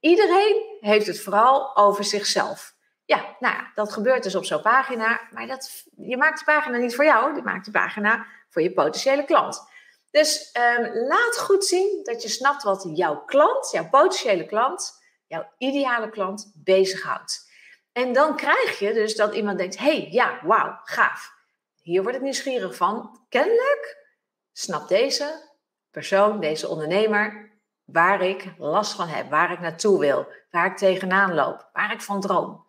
Iedereen 0.00 0.76
heeft 0.80 1.06
het 1.06 1.20
vooral 1.20 1.76
over 1.76 2.04
zichzelf. 2.04 2.74
Ja, 3.04 3.36
nou 3.38 3.54
ja, 3.54 3.70
dat 3.74 3.92
gebeurt 3.92 4.22
dus 4.22 4.34
op 4.34 4.44
zo'n 4.44 4.62
pagina, 4.62 5.20
maar 5.30 5.46
dat, 5.46 5.84
je 5.96 6.16
maakt 6.16 6.38
de 6.38 6.44
pagina 6.44 6.76
niet 6.76 6.94
voor 6.94 7.04
jou, 7.04 7.34
je 7.34 7.42
maakt 7.42 7.64
de 7.64 7.70
pagina 7.70 8.26
voor 8.48 8.62
je 8.62 8.72
potentiële 8.72 9.24
klant. 9.24 9.70
Dus 10.12 10.50
um, 10.56 11.06
laat 11.06 11.38
goed 11.38 11.64
zien 11.64 12.00
dat 12.02 12.22
je 12.22 12.28
snapt 12.28 12.62
wat 12.62 12.90
jouw 12.94 13.24
klant, 13.24 13.70
jouw 13.70 13.88
potentiële 13.88 14.46
klant, 14.46 14.92
jouw 15.26 15.52
ideale 15.58 16.10
klant 16.10 16.52
bezighoudt. 16.54 17.50
En 17.92 18.12
dan 18.12 18.36
krijg 18.36 18.78
je 18.78 18.92
dus 18.92 19.16
dat 19.16 19.34
iemand 19.34 19.58
denkt: 19.58 19.78
hey, 19.78 20.08
ja, 20.10 20.40
wauw, 20.42 20.80
gaaf. 20.84 21.32
Hier 21.80 22.02
word 22.02 22.14
ik 22.14 22.20
nieuwsgierig 22.20 22.76
van. 22.76 23.24
Kennelijk 23.28 24.06
snapt 24.52 24.88
deze 24.88 25.50
persoon, 25.90 26.40
deze 26.40 26.68
ondernemer, 26.68 27.50
waar 27.84 28.22
ik 28.22 28.44
last 28.58 28.92
van 28.92 29.08
heb, 29.08 29.30
waar 29.30 29.52
ik 29.52 29.60
naartoe 29.60 29.98
wil, 29.98 30.26
waar 30.50 30.66
ik 30.66 30.76
tegenaan 30.76 31.34
loop, 31.34 31.68
waar 31.72 31.92
ik 31.92 32.00
van 32.00 32.20
droom. 32.20 32.66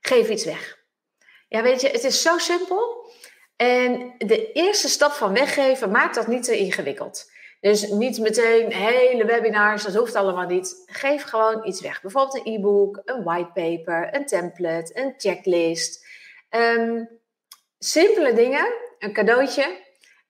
Geef 0.00 0.28
iets 0.28 0.44
weg. 0.44 0.78
Ja, 1.48 1.62
weet 1.62 1.80
je, 1.80 1.88
het 1.88 2.04
is 2.04 2.22
zo 2.22 2.38
simpel. 2.38 3.10
En 3.56 4.14
de 4.18 4.52
eerste 4.52 4.88
stap 4.88 5.12
van 5.12 5.32
weggeven 5.32 5.90
maakt 5.90 6.14
dat 6.14 6.26
niet 6.26 6.44
te 6.44 6.58
ingewikkeld. 6.58 7.30
Dus 7.60 7.88
niet 7.90 8.18
meteen 8.18 8.72
hele 8.72 9.24
webinars, 9.24 9.82
dat 9.82 9.94
hoeft 9.94 10.14
allemaal 10.14 10.46
niet. 10.46 10.82
Geef 10.86 11.22
gewoon 11.22 11.66
iets 11.66 11.80
weg. 11.80 12.00
Bijvoorbeeld 12.02 12.36
een 12.36 12.54
e-book, 12.54 13.00
een 13.04 13.22
whitepaper, 13.22 14.14
een 14.14 14.26
template, 14.26 15.00
een 15.00 15.14
checklist. 15.16 16.06
Um, 16.50 17.08
simpele 17.78 18.32
dingen, 18.32 18.74
een 18.98 19.12
cadeautje. 19.12 19.84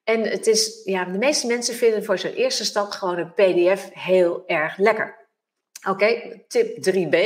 En 0.05 0.23
het 0.23 0.47
is, 0.47 0.81
ja, 0.85 1.05
de 1.05 1.19
meeste 1.19 1.47
mensen 1.47 1.75
vinden 1.75 2.05
voor 2.05 2.19
zo'n 2.19 2.33
eerste 2.33 2.65
stap 2.65 2.91
gewoon 2.91 3.19
een 3.19 3.33
PDF 3.33 3.89
heel 3.93 4.43
erg 4.47 4.77
lekker. 4.77 5.29
Oké, 5.89 6.41
tip 6.49 6.77
3b. 6.91 7.17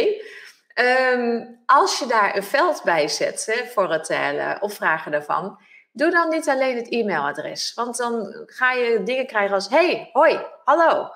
Ehm, 0.75 1.45
als 1.66 1.99
je 1.99 2.07
daar 2.07 2.37
een 2.37 2.42
veld 2.42 2.83
bij 2.85 3.09
zet 3.09 3.47
hè, 3.47 3.66
voor 3.66 3.92
het 3.92 4.11
uh, 4.11 4.57
opvragen 4.61 5.12
daarvan, 5.12 5.59
doe 5.93 6.11
dan 6.11 6.29
niet 6.29 6.49
alleen 6.49 6.77
het 6.77 6.89
e-mailadres. 6.89 7.75
Want 7.75 7.97
dan 7.97 8.43
ga 8.47 8.73
je 8.73 9.03
dingen 9.03 9.27
krijgen 9.27 9.55
als: 9.55 9.69
hey, 9.69 10.11
hoi, 10.13 10.47
hallo. 10.65 11.09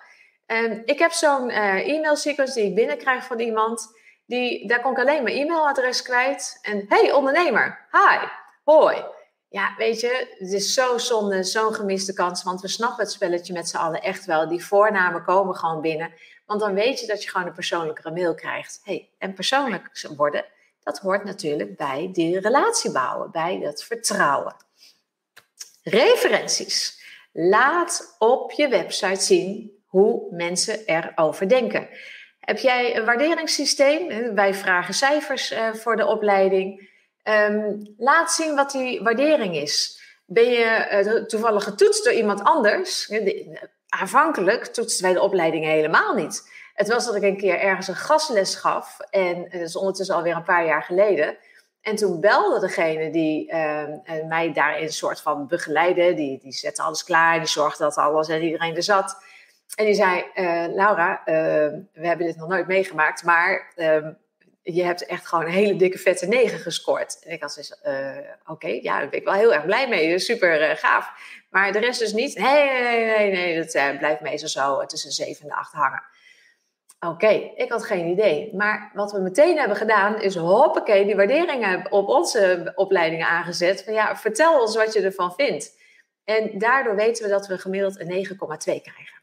Um, 0.46 0.82
ik 0.84 0.98
heb 0.98 1.12
zo'n 1.12 1.50
uh, 1.50 1.88
e-mail 1.88 2.16
sequence 2.16 2.54
die 2.54 2.68
ik 2.68 2.74
binnenkrijg 2.74 3.24
van 3.24 3.40
iemand. 3.40 4.02
Die, 4.26 4.68
daar 4.68 4.80
kon 4.80 4.92
ik 4.92 4.98
alleen 4.98 5.22
mijn 5.22 5.36
e-mailadres 5.36 6.02
kwijt. 6.02 6.58
En 6.62 6.84
hey, 6.88 7.12
ondernemer, 7.12 7.86
hi, 7.90 8.26
hoi. 8.64 9.04
Ja, 9.48 9.74
weet 9.76 10.00
je, 10.00 10.34
het 10.38 10.52
is 10.52 10.74
zo 10.74 10.98
zonde, 10.98 11.42
zo'n 11.42 11.74
gemiste 11.74 12.12
kans. 12.12 12.42
Want 12.42 12.60
we 12.60 12.68
snappen 12.68 13.04
het 13.04 13.12
spelletje 13.12 13.52
met 13.52 13.68
z'n 13.68 13.76
allen 13.76 14.02
echt 14.02 14.24
wel. 14.24 14.48
Die 14.48 14.64
voornamen 14.64 15.24
komen 15.24 15.54
gewoon 15.54 15.80
binnen. 15.80 16.12
Want 16.46 16.60
dan 16.60 16.74
weet 16.74 17.00
je 17.00 17.06
dat 17.06 17.22
je 17.22 17.30
gewoon 17.30 17.46
een 17.46 17.52
persoonlijkere 17.52 18.10
mail 18.10 18.34
krijgt. 18.34 18.80
Hey, 18.84 19.10
en 19.18 19.34
persoonlijk 19.34 20.06
worden, 20.16 20.44
dat 20.84 20.98
hoort 20.98 21.24
natuurlijk 21.24 21.76
bij 21.76 22.08
die 22.12 22.40
relatie 22.40 22.92
bouwen, 22.92 23.30
bij 23.30 23.60
dat 23.60 23.84
vertrouwen. 23.84 24.56
Referenties. 25.82 27.02
Laat 27.32 28.16
op 28.18 28.50
je 28.50 28.68
website 28.68 29.20
zien 29.20 29.82
hoe 29.86 30.26
mensen 30.30 30.86
erover 30.86 31.48
denken. 31.48 31.88
Heb 32.40 32.58
jij 32.58 32.96
een 32.96 33.04
waarderingssysteem? 33.04 34.34
Wij 34.34 34.54
vragen 34.54 34.94
cijfers 34.94 35.52
uh, 35.52 35.74
voor 35.74 35.96
de 35.96 36.06
opleiding. 36.06 36.92
Um, 37.22 37.94
laat 37.96 38.32
zien 38.32 38.54
wat 38.54 38.70
die 38.70 39.02
waardering 39.02 39.56
is. 39.56 40.02
Ben 40.26 40.50
je 40.50 41.02
uh, 41.04 41.24
toevallig 41.24 41.64
getoetst 41.64 42.04
door 42.04 42.12
iemand 42.12 42.42
anders? 42.42 43.12
aanvankelijk 43.88 44.64
toetsten 44.64 45.04
wij 45.04 45.12
de 45.12 45.20
opleiding 45.20 45.64
helemaal 45.64 46.14
niet. 46.14 46.50
Het 46.74 46.88
was 46.88 47.06
dat 47.06 47.14
ik 47.14 47.22
een 47.22 47.36
keer 47.36 47.58
ergens 47.58 47.88
een 47.88 47.96
gastles 47.96 48.54
gaf. 48.54 49.00
En 49.10 49.42
dat 49.42 49.60
is 49.60 49.76
ondertussen 49.76 50.14
alweer 50.14 50.36
een 50.36 50.42
paar 50.42 50.66
jaar 50.66 50.82
geleden. 50.82 51.36
En 51.80 51.96
toen 51.96 52.20
belde 52.20 52.60
degene 52.60 53.10
die 53.10 53.52
uh, 53.52 53.82
mij 54.28 54.52
daarin 54.52 54.82
een 54.82 54.92
soort 54.92 55.20
van 55.20 55.46
begeleidde. 55.46 56.14
Die, 56.14 56.38
die 56.38 56.52
zette 56.52 56.82
alles 56.82 57.04
klaar. 57.04 57.38
Die 57.38 57.48
zorgde 57.48 57.84
dat 57.84 57.96
alles 57.96 58.28
en 58.28 58.42
iedereen 58.42 58.76
er 58.76 58.82
zat. 58.82 59.16
En 59.74 59.84
die 59.84 59.94
zei, 59.94 60.24
uh, 60.34 60.74
Laura, 60.74 61.18
uh, 61.18 61.24
we 61.92 62.06
hebben 62.06 62.26
dit 62.26 62.36
nog 62.36 62.48
nooit 62.48 62.66
meegemaakt. 62.66 63.24
Maar 63.24 63.72
ehm, 63.76 64.12
je 64.62 64.84
hebt 64.84 65.06
echt 65.06 65.26
gewoon 65.26 65.44
een 65.44 65.50
hele 65.50 65.76
dikke 65.76 65.98
vette 65.98 66.26
negen 66.26 66.58
gescoord. 66.58 67.18
En 67.22 67.32
ik 67.32 67.42
had 67.42 67.80
uh, 67.86 68.16
oké, 68.46 68.68
ja, 68.68 68.98
daar 68.98 69.08
ben 69.08 69.18
ik 69.18 69.24
wel 69.24 69.34
heel 69.34 69.54
erg 69.54 69.64
blij 69.64 69.88
mee. 69.88 70.18
Super 70.18 70.70
uh, 70.70 70.76
gaaf. 70.76 71.10
Maar 71.50 71.72
de 71.72 71.78
rest 71.78 71.98
dus 71.98 72.12
niet. 72.12 72.38
Nee, 72.38 72.82
nee, 72.82 73.04
nee, 73.04 73.30
nee, 73.30 73.56
dat 73.56 73.98
blijft 73.98 74.20
meestal 74.20 74.48
zo 74.48 74.86
tussen 74.86 75.10
7 75.10 75.44
en 75.44 75.56
8 75.56 75.72
hangen. 75.72 76.02
Oké, 77.00 77.28
ik 77.54 77.70
had 77.70 77.84
geen 77.84 78.06
idee. 78.06 78.54
Maar 78.54 78.90
wat 78.94 79.12
we 79.12 79.20
meteen 79.20 79.58
hebben 79.58 79.76
gedaan 79.76 80.20
is 80.20 80.36
hoppakee, 80.36 81.04
die 81.04 81.16
waarderingen 81.16 81.92
op 81.92 82.08
onze 82.08 82.72
opleidingen 82.74 83.26
aangezet. 83.26 83.84
Van 83.84 83.92
ja, 83.92 84.16
vertel 84.16 84.60
ons 84.60 84.76
wat 84.76 84.92
je 84.92 85.00
ervan 85.00 85.34
vindt. 85.34 85.82
En 86.24 86.58
daardoor 86.58 86.96
weten 86.96 87.24
we 87.24 87.30
dat 87.30 87.46
we 87.46 87.58
gemiddeld 87.58 88.00
een 88.00 88.26
9,2 88.26 88.36
krijgen. 88.58 89.22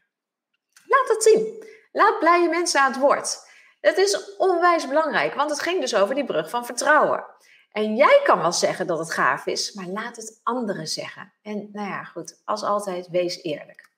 Laat 0.86 1.08
dat 1.08 1.22
zien. 1.22 1.64
Laat 1.92 2.18
blije 2.18 2.48
mensen 2.48 2.80
aan 2.80 2.92
het 2.92 3.00
woord. 3.00 3.50
Het 3.80 3.98
is 3.98 4.36
onwijs 4.36 4.88
belangrijk, 4.88 5.34
want 5.34 5.50
het 5.50 5.60
ging 5.60 5.80
dus 5.80 5.94
over 5.94 6.14
die 6.14 6.24
brug 6.24 6.50
van 6.50 6.66
vertrouwen. 6.66 7.24
En 7.72 7.96
jij 7.96 8.20
kan 8.24 8.38
wel 8.38 8.52
zeggen 8.52 8.86
dat 8.86 8.98
het 8.98 9.12
gaaf 9.12 9.46
is, 9.46 9.72
maar 9.72 9.86
laat 9.86 10.16
het 10.16 10.40
anderen 10.42 10.86
zeggen. 10.86 11.32
En 11.42 11.68
nou 11.72 11.88
ja, 11.88 12.04
goed, 12.04 12.40
als 12.44 12.62
altijd, 12.62 13.08
wees 13.08 13.42
eerlijk. 13.42 13.90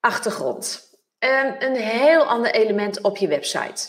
Achtergrond. 0.00 0.93
Een, 1.24 1.64
een 1.64 1.74
heel 1.76 2.24
ander 2.24 2.50
element 2.50 3.00
op 3.00 3.16
je 3.16 3.28
website. 3.28 3.88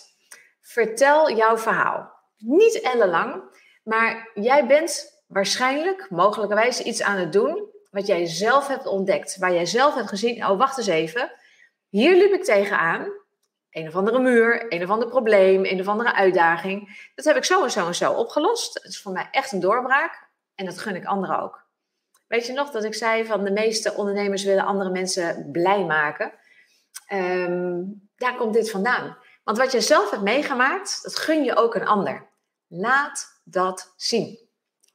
Vertel 0.61 1.31
jouw 1.35 1.57
verhaal. 1.57 2.13
Niet 2.37 2.81
ellenlang, 2.81 3.43
maar 3.83 4.29
jij 4.33 4.67
bent 4.67 5.23
waarschijnlijk, 5.27 6.09
mogelijkerwijs 6.09 6.81
iets 6.81 7.01
aan 7.01 7.17
het 7.17 7.33
doen 7.33 7.69
wat 7.91 8.07
jij 8.07 8.25
zelf 8.25 8.67
hebt 8.67 8.85
ontdekt. 8.85 9.37
Waar 9.37 9.53
jij 9.53 9.65
zelf 9.65 9.95
hebt 9.95 10.09
gezien, 10.09 10.45
oh 10.45 10.57
wacht 10.57 10.77
eens 10.77 10.87
even, 10.87 11.31
hier 11.89 12.15
liep 12.15 12.33
ik 12.33 12.43
tegenaan 12.43 13.11
een 13.71 13.87
of 13.87 13.95
andere 13.95 14.19
muur, 14.19 14.73
een 14.73 14.83
of 14.83 14.89
ander 14.89 15.07
probleem, 15.07 15.65
een 15.65 15.79
of 15.79 15.87
andere 15.87 16.13
uitdaging. 16.13 17.09
Dat 17.15 17.25
heb 17.25 17.35
ik 17.35 17.43
zo 17.43 17.63
en 17.63 17.71
zo 17.71 17.87
en 17.87 17.95
zo 17.95 18.13
opgelost. 18.13 18.73
Het 18.73 18.83
is 18.83 19.01
voor 19.01 19.11
mij 19.11 19.27
echt 19.31 19.51
een 19.51 19.59
doorbraak 19.59 20.27
en 20.55 20.65
dat 20.65 20.79
gun 20.79 20.95
ik 20.95 21.05
anderen 21.05 21.41
ook. 21.41 21.63
Weet 22.27 22.45
je 22.45 22.53
nog 22.53 22.71
dat 22.71 22.83
ik 22.83 22.93
zei 22.93 23.25
van 23.25 23.43
de 23.43 23.51
meeste 23.51 23.93
ondernemers 23.93 24.43
willen 24.43 24.65
andere 24.65 24.89
mensen 24.89 25.49
blij 25.51 25.83
maken? 25.83 26.33
Um, 27.13 28.09
daar 28.17 28.35
komt 28.35 28.53
dit 28.53 28.71
vandaan. 28.71 29.17
Want 29.43 29.57
wat 29.57 29.71
je 29.71 29.81
zelf 29.81 30.11
hebt 30.11 30.23
meegemaakt, 30.23 30.99
dat 31.03 31.15
gun 31.15 31.43
je 31.43 31.55
ook 31.55 31.75
een 31.75 31.87
ander. 31.87 32.27
Laat 32.67 33.41
dat 33.43 33.93
zien. 33.95 34.39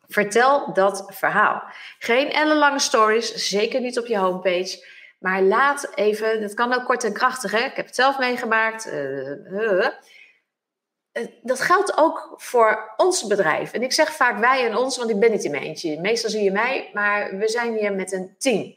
Vertel 0.08 0.72
dat 0.72 1.04
verhaal. 1.06 1.62
Geen 1.98 2.30
ellenlange 2.30 2.78
stories, 2.78 3.34
zeker 3.34 3.80
niet 3.80 3.98
op 3.98 4.06
je 4.06 4.18
homepage. 4.18 4.86
Maar 5.18 5.42
laat 5.42 5.90
even, 5.94 6.40
dat 6.40 6.54
kan 6.54 6.72
ook 6.72 6.84
kort 6.84 7.04
en 7.04 7.12
krachtig, 7.12 7.50
hè? 7.50 7.58
ik 7.58 7.76
heb 7.76 7.86
het 7.86 7.94
zelf 7.94 8.18
meegemaakt. 8.18 8.86
Uh, 8.86 9.86
dat 11.42 11.60
geldt 11.60 11.96
ook 11.96 12.34
voor 12.36 12.92
ons 12.96 13.26
bedrijf. 13.26 13.72
En 13.72 13.82
ik 13.82 13.92
zeg 13.92 14.12
vaak 14.12 14.38
wij 14.38 14.66
en 14.66 14.76
ons, 14.76 14.96
want 14.96 15.10
ik 15.10 15.20
ben 15.20 15.30
niet 15.30 15.44
in 15.44 15.50
mijn 15.50 15.62
eentje. 15.62 16.00
Meestal 16.00 16.30
zie 16.30 16.42
je 16.42 16.52
mij, 16.52 16.90
maar 16.92 17.36
we 17.36 17.48
zijn 17.48 17.76
hier 17.76 17.92
met 17.92 18.12
een 18.12 18.34
team. 18.38 18.74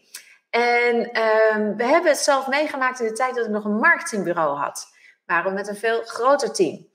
En 0.53 0.95
uh, 0.95 1.75
we 1.77 1.83
hebben 1.83 2.11
het 2.11 2.17
zelf 2.19 2.47
meegemaakt 2.47 2.99
in 2.99 3.07
de 3.07 3.13
tijd 3.13 3.35
dat 3.35 3.45
ik 3.45 3.51
nog 3.51 3.65
een 3.65 3.77
marketingbureau 3.77 4.57
had. 4.57 4.87
We 5.25 5.49
met 5.49 5.67
een 5.67 5.75
veel 5.75 6.03
groter 6.03 6.53
team. 6.53 6.87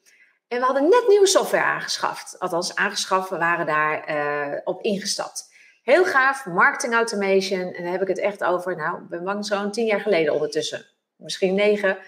En 0.49 0.59
we 0.59 0.65
hadden 0.65 0.89
net 0.89 1.05
nieuwe 1.09 1.27
software 1.27 1.65
aangeschaft. 1.65 2.39
Althans, 2.39 2.75
aangeschaft, 2.75 3.31
we 3.31 3.39
waren 3.39 3.67
daar 3.67 4.11
uh, 4.11 4.61
op 4.65 4.83
ingestapt. 4.83 5.55
Heel 5.83 6.05
gaaf, 6.05 6.47
marketing 6.47 6.95
automation. 6.95 7.61
En 7.61 7.83
dan 7.83 7.93
heb 7.93 8.03
ik 8.03 8.09
het 8.09 8.19
echt 8.19 8.45
over, 8.45 8.77
nou, 8.77 9.03
ik 9.03 9.09
ben 9.09 9.25
bang 9.25 9.47
zo'n 9.47 9.71
tien 9.71 9.87
jaar 9.87 10.01
geleden 10.01 10.33
ondertussen. 10.33 10.87
Misschien 11.17 11.55
negen. 11.55 11.99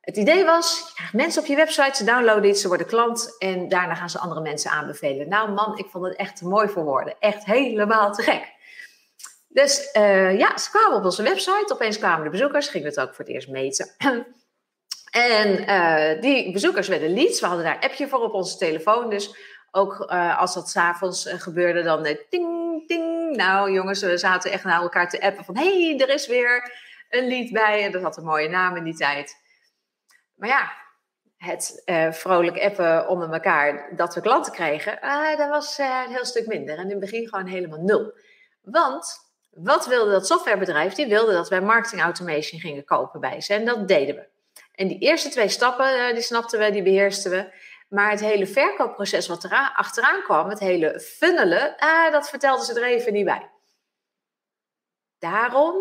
Het 0.00 0.16
idee 0.16 0.44
was, 0.44 0.94
mensen 1.12 1.42
op 1.42 1.48
je 1.48 1.56
website, 1.56 1.96
ze 1.96 2.04
downloaden 2.04 2.50
iets, 2.50 2.60
ze 2.60 2.68
worden 2.68 2.86
klant 2.86 3.36
en 3.38 3.68
daarna 3.68 3.94
gaan 3.94 4.10
ze 4.10 4.18
andere 4.18 4.40
mensen 4.40 4.70
aanbevelen. 4.70 5.28
Nou 5.28 5.50
man, 5.50 5.78
ik 5.78 5.86
vond 5.90 6.04
het 6.04 6.16
echt 6.16 6.36
te 6.36 6.46
mooi 6.48 6.68
voor 6.68 6.84
woorden. 6.84 7.14
Echt 7.18 7.44
helemaal 7.44 8.12
te 8.12 8.22
gek. 8.22 8.60
Dus 9.52 9.90
uh, 9.96 10.38
ja, 10.38 10.58
ze 10.58 10.70
kwamen 10.70 10.98
op 10.98 11.04
onze 11.04 11.22
website. 11.22 11.72
Opeens 11.72 11.98
kwamen 11.98 12.24
de 12.24 12.30
bezoekers, 12.30 12.68
gingen 12.68 12.88
het 12.88 13.00
ook 13.00 13.14
voor 13.14 13.24
het 13.24 13.34
eerst 13.34 13.48
meten. 13.48 13.94
en 15.10 15.62
uh, 15.68 16.20
die 16.20 16.52
bezoekers 16.52 16.88
werden 16.88 17.14
leads. 17.14 17.40
We 17.40 17.46
hadden 17.46 17.64
daar 17.64 17.74
een 17.74 17.88
appje 17.88 18.08
voor 18.08 18.20
op 18.20 18.32
onze 18.32 18.56
telefoon. 18.56 19.10
Dus 19.10 19.36
ook 19.70 20.06
uh, 20.10 20.38
als 20.38 20.54
dat 20.54 20.68
s'avonds 20.68 21.28
gebeurde, 21.30 21.82
dan 21.82 22.02
ding, 22.02 22.88
ding, 22.88 23.36
Nou, 23.36 23.72
jongens, 23.72 24.02
we 24.02 24.18
zaten 24.18 24.50
echt 24.50 24.64
naar 24.64 24.80
elkaar 24.80 25.08
te 25.08 25.20
appen 25.20 25.44
van... 25.44 25.56
hey, 25.56 25.98
er 25.98 26.08
is 26.08 26.26
weer 26.26 26.72
een 27.08 27.26
lied 27.26 27.52
bij. 27.52 27.84
En 27.84 27.92
dat 27.92 28.02
had 28.02 28.16
een 28.16 28.24
mooie 28.24 28.48
naam 28.48 28.76
in 28.76 28.84
die 28.84 28.96
tijd. 28.96 29.36
Maar 30.34 30.48
ja, 30.48 30.72
het 31.36 31.82
vrolijk 32.10 32.58
appen 32.58 33.08
onder 33.08 33.32
elkaar 33.32 33.96
dat 33.96 34.14
we 34.14 34.20
klanten 34.20 34.52
kregen... 34.52 34.98
Dat 35.36 35.48
was 35.48 35.78
een 35.78 36.10
heel 36.10 36.24
stuk 36.24 36.46
minder. 36.46 36.76
En 36.76 36.84
in 36.84 36.90
het 36.90 37.00
begin 37.00 37.28
gewoon 37.28 37.46
helemaal 37.46 37.80
nul. 37.80 38.12
Want 38.62 39.31
wat 39.54 39.86
wilde 39.86 40.10
dat 40.10 40.26
softwarebedrijf? 40.26 40.94
Die 40.94 41.06
wilde 41.06 41.32
dat 41.32 41.48
wij 41.48 41.60
marketing 41.60 42.02
automation 42.02 42.60
gingen 42.60 42.84
kopen 42.84 43.20
bij 43.20 43.40
ze. 43.40 43.54
En 43.54 43.64
dat 43.64 43.88
deden 43.88 44.14
we. 44.14 44.28
En 44.74 44.88
die 44.88 44.98
eerste 44.98 45.28
twee 45.28 45.48
stappen, 45.48 46.14
die 46.14 46.22
snapten 46.22 46.58
we, 46.58 46.70
die 46.70 46.82
beheersten 46.82 47.30
we... 47.30 47.70
Maar 47.88 48.10
het 48.10 48.20
hele 48.20 48.46
verkoopproces 48.46 49.26
wat 49.26 49.44
er 49.44 49.72
achteraan 49.74 50.22
kwam, 50.22 50.48
het 50.48 50.58
hele 50.58 51.00
funnelen, 51.00 51.74
ah, 51.76 52.12
dat 52.12 52.28
vertelden 52.28 52.64
ze 52.64 52.80
er 52.80 52.86
even 52.86 53.12
niet 53.12 53.24
bij. 53.24 53.50
Daarom, 55.18 55.74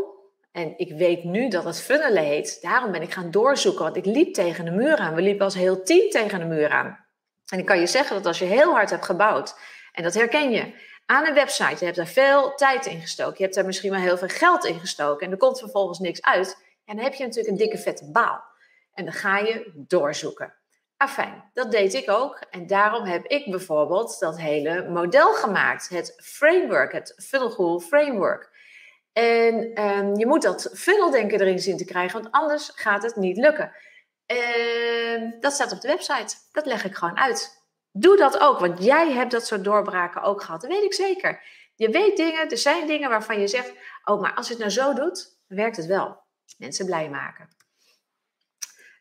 en 0.51 0.73
ik 0.77 0.93
weet 0.97 1.23
nu 1.23 1.49
dat 1.49 1.63
het 1.63 1.81
funnelen 1.81 2.23
heet, 2.23 2.61
daarom 2.61 2.91
ben 2.91 3.01
ik 3.01 3.13
gaan 3.13 3.31
doorzoeken, 3.31 3.83
want 3.83 3.95
ik 3.95 4.05
liep 4.05 4.33
tegen 4.33 4.65
de 4.65 4.71
muur 4.71 4.97
aan. 4.97 5.15
We 5.15 5.21
liepen 5.21 5.45
als 5.45 5.53
heel 5.53 5.83
team 5.83 6.09
tegen 6.09 6.39
de 6.39 6.45
muur 6.45 6.69
aan. 6.69 7.05
En 7.47 7.59
ik 7.59 7.65
kan 7.65 7.79
je 7.79 7.87
zeggen 7.87 8.15
dat 8.15 8.25
als 8.25 8.39
je 8.39 8.45
heel 8.45 8.71
hard 8.71 8.89
hebt 8.89 9.05
gebouwd, 9.05 9.55
en 9.91 10.03
dat 10.03 10.13
herken 10.13 10.51
je, 10.51 10.73
aan 11.11 11.25
een 11.25 11.33
website, 11.33 11.75
je 11.79 11.85
hebt 11.85 11.97
daar 11.97 12.07
veel 12.07 12.55
tijd 12.55 12.85
in 12.85 13.01
gestoken, 13.01 13.35
je 13.37 13.43
hebt 13.43 13.55
daar 13.55 13.65
misschien 13.65 13.91
wel 13.91 13.99
heel 13.99 14.17
veel 14.17 14.27
geld 14.27 14.65
in 14.65 14.79
gestoken, 14.79 15.25
en 15.25 15.31
er 15.31 15.37
komt 15.37 15.59
vervolgens 15.59 15.99
niks 15.99 16.21
uit, 16.21 16.57
en 16.85 16.95
dan 16.95 17.03
heb 17.03 17.13
je 17.13 17.23
natuurlijk 17.23 17.49
een 17.49 17.57
dikke 17.57 17.77
vette 17.77 18.11
baal. 18.11 18.43
En 18.93 19.05
dan 19.05 19.13
ga 19.13 19.37
je 19.37 19.71
doorzoeken. 19.75 20.53
Afijn, 20.97 21.49
dat 21.53 21.71
deed 21.71 21.93
ik 21.93 22.09
ook. 22.09 22.41
En 22.49 22.67
daarom 22.67 23.05
heb 23.05 23.25
ik 23.25 23.51
bijvoorbeeld 23.51 24.19
dat 24.19 24.39
hele 24.39 24.89
model 24.89 25.33
gemaakt. 25.33 25.89
Het 25.89 26.13
framework, 26.23 26.91
het 26.91 27.13
funnel 27.17 27.79
framework. 27.79 28.49
En 29.13 29.83
um, 29.83 30.17
je 30.17 30.27
moet 30.27 30.41
dat 30.41 30.71
funneldenken 30.73 31.41
erin 31.41 31.59
zien 31.59 31.77
te 31.77 31.85
krijgen, 31.85 32.21
want 32.21 32.33
anders 32.33 32.71
gaat 32.75 33.03
het 33.03 33.15
niet 33.15 33.37
lukken. 33.37 33.71
Uh, 34.27 35.31
dat 35.39 35.53
staat 35.53 35.71
op 35.71 35.81
de 35.81 35.87
website. 35.87 36.35
Dat 36.51 36.65
leg 36.65 36.85
ik 36.85 36.95
gewoon 36.95 37.17
uit. 37.17 37.60
Doe 37.91 38.17
dat 38.17 38.39
ook, 38.39 38.59
want 38.59 38.83
jij 38.83 39.11
hebt 39.11 39.31
dat 39.31 39.45
soort 39.45 39.63
doorbraken 39.63 40.21
ook 40.21 40.41
gehad. 40.41 40.61
Dat 40.61 40.69
weet 40.69 40.83
ik 40.83 40.93
zeker. 40.93 41.43
Je 41.75 41.89
weet 41.89 42.17
dingen, 42.17 42.49
er 42.49 42.57
zijn 42.57 42.87
dingen 42.87 43.09
waarvan 43.09 43.39
je 43.39 43.47
zegt: 43.47 43.73
Oh, 44.03 44.21
maar 44.21 44.33
als 44.33 44.49
het 44.49 44.57
nou 44.57 44.69
zo 44.69 44.93
doet, 44.93 45.37
werkt 45.47 45.77
het 45.77 45.85
wel. 45.85 46.21
Mensen 46.57 46.85
blij 46.85 47.09
maken. 47.09 47.49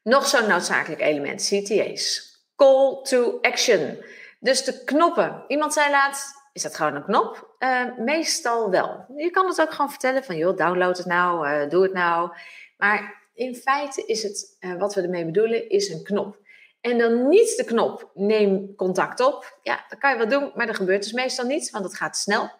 Nog 0.03 0.27
zo'n 0.27 0.49
noodzakelijk 0.49 1.01
element, 1.01 1.49
CTA's. 1.49 2.29
Call 2.57 3.03
to 3.03 3.39
action. 3.41 4.05
Dus 4.41 4.65
de 4.65 4.85
knoppen. 4.85 5.45
Iemand 5.49 5.73
zei 5.73 5.91
laatst, 5.91 6.35
is 6.53 6.63
dat 6.63 6.77
gewoon 6.77 6.95
een 6.95 7.05
knop? 7.05 7.55
Uh, 7.59 7.97
meestal 7.99 8.71
wel. 8.71 9.05
Je 9.17 9.31
kan 9.31 9.47
het 9.47 9.61
ook 9.61 9.71
gewoon 9.71 9.91
vertellen 9.91 10.25
van, 10.25 10.37
joh, 10.37 10.57
download 10.57 10.97
het 10.97 11.07
nou, 11.07 11.49
uh, 11.49 11.69
doe 11.69 11.83
het 11.83 11.93
nou. 11.93 12.31
Maar 12.77 13.29
in 13.35 13.55
feite 13.55 14.07
is 14.07 14.23
het, 14.23 14.57
uh, 14.61 14.79
wat 14.79 14.95
we 14.95 15.03
ermee 15.03 15.25
bedoelen, 15.25 15.69
is 15.69 15.89
een 15.89 16.03
knop. 16.03 16.37
En 16.81 16.99
dan 16.99 17.29
niet 17.29 17.57
de 17.57 17.65
knop, 17.65 18.11
neem 18.15 18.75
contact 18.77 19.21
op. 19.21 19.59
Ja, 19.63 19.85
dat 19.89 19.99
kan 19.99 20.11
je 20.11 20.17
wel 20.17 20.29
doen, 20.29 20.53
maar 20.55 20.67
dat 20.67 20.77
gebeurt 20.77 21.03
dus 21.03 21.13
meestal 21.13 21.47
niet, 21.47 21.71
want 21.71 21.85
het 21.85 21.97
gaat 21.97 22.17
snel. 22.17 22.51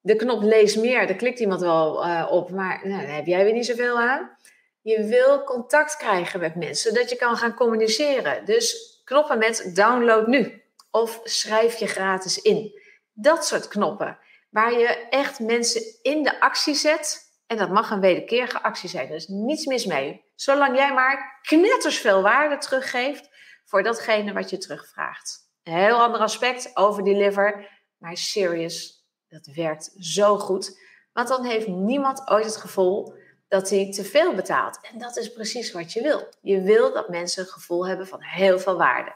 De 0.00 0.16
knop 0.16 0.42
lees 0.42 0.76
meer, 0.76 1.06
daar 1.06 1.16
klikt 1.16 1.40
iemand 1.40 1.60
wel 1.60 1.94
op, 2.28 2.50
maar 2.50 2.80
nou, 2.82 3.00
daar 3.00 3.14
heb 3.14 3.26
jij 3.26 3.44
weer 3.44 3.52
niet 3.52 3.66
zoveel 3.66 4.00
aan. 4.00 4.36
Je 4.80 5.04
wil 5.04 5.44
contact 5.44 5.96
krijgen 5.96 6.40
met 6.40 6.54
mensen, 6.54 6.92
zodat 6.92 7.10
je 7.10 7.16
kan 7.16 7.36
gaan 7.36 7.54
communiceren. 7.54 8.44
Dus 8.44 9.00
knoppen 9.04 9.38
met 9.38 9.70
download 9.74 10.26
nu 10.26 10.62
of 10.90 11.20
schrijf 11.24 11.76
je 11.76 11.86
gratis 11.86 12.38
in. 12.38 12.80
Dat 13.12 13.46
soort 13.46 13.68
knoppen, 13.68 14.18
waar 14.50 14.72
je 14.78 14.86
echt 15.10 15.40
mensen 15.40 15.82
in 16.02 16.22
de 16.22 16.40
actie 16.40 16.74
zet. 16.74 17.30
En 17.46 17.56
dat 17.56 17.70
mag 17.70 17.90
een 17.90 18.00
wederkerige 18.00 18.62
actie 18.62 18.88
zijn, 18.88 19.08
er 19.08 19.14
is 19.14 19.28
niets 19.28 19.66
mis 19.66 19.86
mee. 19.86 20.24
Zolang 20.34 20.76
jij 20.76 20.92
maar 20.92 21.38
knetters 21.42 21.98
veel 21.98 22.22
waarde 22.22 22.58
teruggeeft 22.58 23.30
voor 23.64 23.82
datgene 23.82 24.32
wat 24.32 24.50
je 24.50 24.58
terugvraagt. 24.58 25.50
Een 25.62 25.72
heel 25.72 26.02
ander 26.02 26.20
aspect 26.20 26.76
over 26.76 27.04
deliver, 27.04 27.80
maar 27.98 28.16
serious, 28.16 29.06
dat 29.28 29.46
werkt 29.46 29.94
zo 29.98 30.38
goed. 30.38 30.80
Want 31.12 31.28
dan 31.28 31.44
heeft 31.44 31.66
niemand 31.66 32.30
ooit 32.30 32.44
het 32.44 32.56
gevoel 32.56 33.14
dat 33.48 33.70
hij 33.70 33.92
te 33.92 34.04
veel 34.04 34.34
betaalt. 34.34 34.78
En 34.92 34.98
dat 34.98 35.16
is 35.16 35.32
precies 35.32 35.72
wat 35.72 35.92
je 35.92 36.02
wil. 36.02 36.28
Je 36.40 36.60
wil 36.60 36.92
dat 36.92 37.08
mensen 37.08 37.42
een 37.42 37.48
gevoel 37.48 37.86
hebben 37.86 38.06
van 38.06 38.22
heel 38.22 38.58
veel 38.58 38.76
waarde. 38.76 39.14